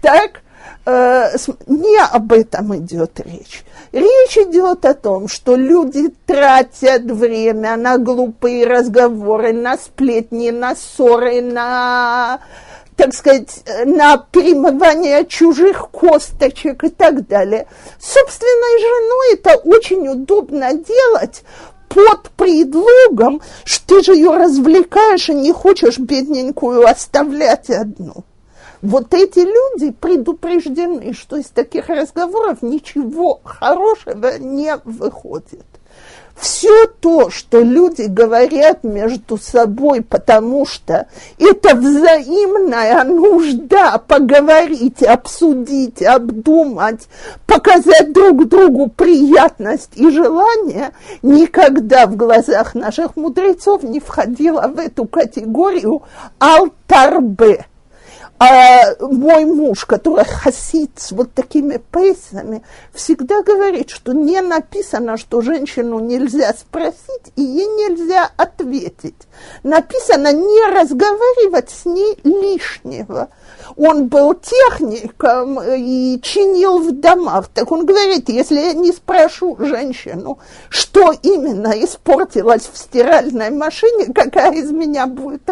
[0.00, 0.40] Так,
[0.86, 3.64] не об этом идет речь.
[3.92, 11.40] Речь идет о том, что люди тратят время на глупые разговоры, на сплетни, на ссоры,
[11.40, 12.40] на,
[12.96, 17.66] так сказать, на перемывание чужих косточек и так далее.
[18.00, 21.42] Собственной женой это очень удобно делать,
[21.88, 28.24] под предлогом, что ты же ее развлекаешь и не хочешь бедненькую оставлять одну.
[28.82, 35.64] Вот эти люди предупреждены, что из таких разговоров ничего хорошего не выходит.
[36.38, 47.08] Все то, что люди говорят между собой, потому что это взаимная нужда поговорить, обсудить, обдумать,
[47.44, 55.06] показать друг другу приятность и желание, никогда в глазах наших мудрецов не входило в эту
[55.06, 56.02] категорию
[56.38, 57.66] алтарбе–
[58.38, 62.62] а мой муж, который хасит с вот такими пейсами,
[62.92, 69.26] всегда говорит, что не написано, что женщину нельзя спросить и ей нельзя ответить.
[69.64, 73.28] Написано не разговаривать с ней лишнего.
[73.76, 77.48] Он был техником и чинил в домах.
[77.48, 80.38] Так он говорит, если я не спрошу женщину,
[80.68, 85.42] что именно испортилось в стиральной машине, какая из меня будет,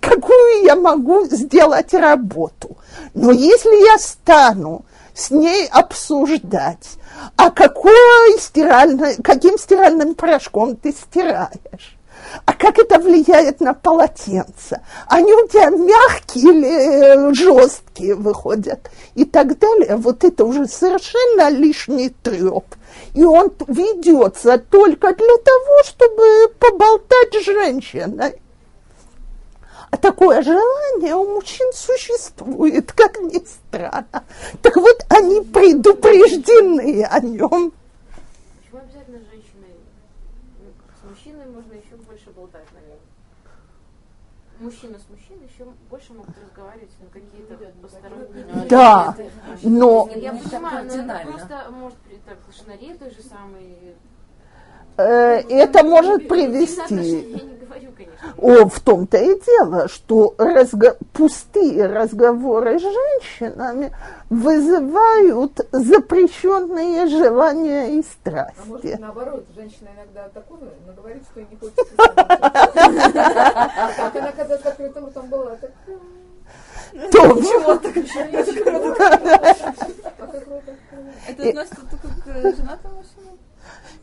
[0.00, 2.76] какую я могу сделать работу.
[3.14, 4.84] Но если я стану
[5.14, 6.98] с ней обсуждать,
[7.36, 11.96] а какой стиральный, каким стиральным порошком ты стираешь,
[12.44, 14.82] А как это влияет на полотенце?
[15.08, 18.90] Они у тебя мягкие или жесткие выходят?
[19.14, 19.96] И так далее.
[19.96, 22.64] Вот это уже совершенно лишний треп.
[23.14, 28.40] И он ведется только для того, чтобы поболтать с женщиной.
[29.90, 34.24] А такое желание у мужчин существует, как ни странно.
[34.62, 37.72] Так вот, они предупреждены о нем.
[38.62, 39.74] Почему обязательно с женщиной?
[40.60, 40.70] Ну,
[41.00, 42.98] С мужчиной можно еще больше болтать, наверное.
[44.60, 49.16] Мужчина с мужчиной еще больше могут разговаривать на какие-то посторонние Да,
[49.62, 53.96] но Я понимаю, но это просто может при так, шнаре той же самой.
[54.98, 55.02] э,
[55.48, 57.42] это может привести.
[57.96, 58.34] Конечно.
[58.38, 63.92] О, в том-то и дело, что разго- пустые разговоры с женщинами
[64.28, 68.02] вызывают запрещенные желания и А
[68.66, 68.98] может страсти.
[69.00, 71.84] наоборот, женщина иногда такое наговорит, что ей не хочется.
[71.96, 75.70] Так она когда с закрытым ртом была, так
[77.12, 77.22] То,
[77.70, 78.10] а как это?
[81.28, 83.38] Это относится только к женатым мужчинам?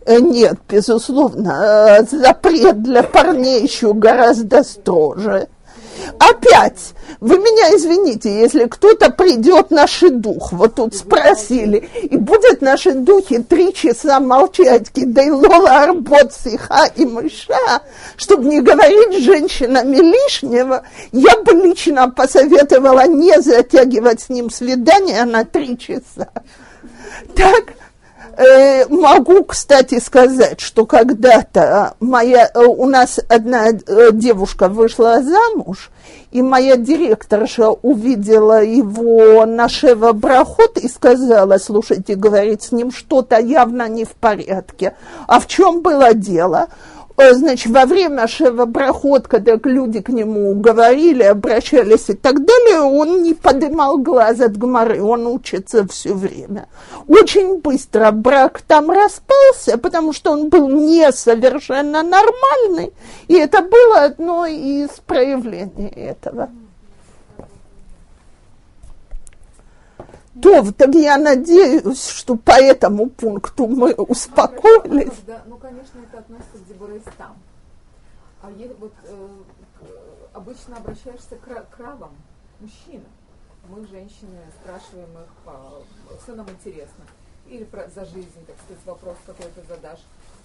[0.08, 5.48] Э, нет, безусловно, э, запрет для парней еще гораздо строже.
[6.20, 12.94] Опять, вы меня извините, если кто-то придет на шедух, вот тут спросили, и будет наши
[12.94, 17.82] духи три часа молчать, кидай лола, арбот, сиха и мыша,
[18.16, 25.26] чтобы не говорить с женщинами лишнего, я бы лично посоветовала не затягивать с ним свидание
[25.26, 26.30] на три часа.
[27.36, 27.74] Так,
[28.38, 35.90] Э, могу, кстати, сказать, что когда-то моя, э, у нас одна э, девушка вышла замуж,
[36.32, 43.40] и моя директорша увидела его на Шева Брахот и сказала, слушайте, говорит, с ним что-то
[43.40, 44.96] явно не в порядке.
[45.26, 46.68] А в чем было дело?
[47.18, 53.24] Значит, во время Шева Брахот, когда люди к нему говорили, обращались и так далее, он
[53.24, 56.68] не поднимал глаз от Гмары, он учится все время.
[57.08, 62.94] Очень быстро брак там распался, потому что он был не совершенно нормальный,
[63.28, 66.52] и это было одно из проявлений этого.
[70.42, 75.10] То, так я надеюсь, что по этому пункту мы успокоились.
[75.26, 77.36] Когда- ну, конечно, это относится к Деборейстам.
[78.42, 79.28] А е- вот э,
[80.34, 82.10] обычно обращаешься к, к
[82.60, 83.06] мужчинам.
[83.70, 85.82] Мы, женщины, спрашиваем их, а,
[86.24, 87.04] что нам интересно.
[87.50, 90.00] Или про, за жизнь, так сказать, вопрос какой-то задашь.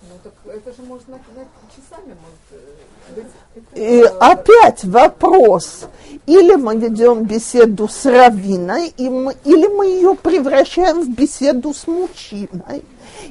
[0.09, 1.45] Ну, так это же можно на,
[1.75, 3.27] часами может э, быть.
[3.55, 5.85] Это, И опять вопрос.
[6.27, 12.83] Или мы ведем беседу с раввиной, или мы ее превращаем в беседу с мужчиной.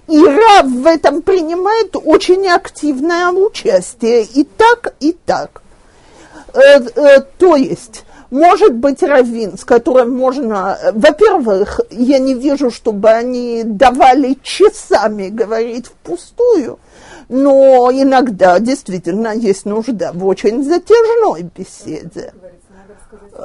[0.08, 4.24] И Рав в этом принимает очень активное участие.
[4.24, 5.62] И так, и так.
[6.54, 10.78] Э, э, то есть, может быть, раввин, с которым можно...
[10.82, 16.80] э, Во-первых, я не вижу, чтобы они давали часами говорить впустую,
[17.30, 22.34] но иногда действительно есть нужда в очень затяжной беседе.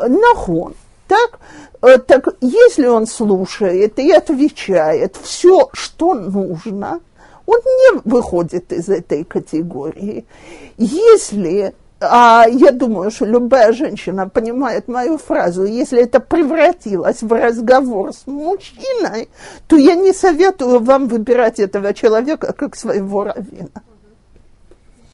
[0.08, 0.74] Нахон.
[1.08, 1.38] Так,
[1.82, 7.00] Э, так если он слушает и отвечает все, что нужно,
[7.46, 10.26] он не выходит из этой категории.
[10.78, 18.12] Если, а я думаю, что любая женщина понимает мою фразу, если это превратилось в разговор
[18.12, 19.28] с мужчиной,
[19.66, 23.82] то я не советую вам выбирать этого человека как своего раввина.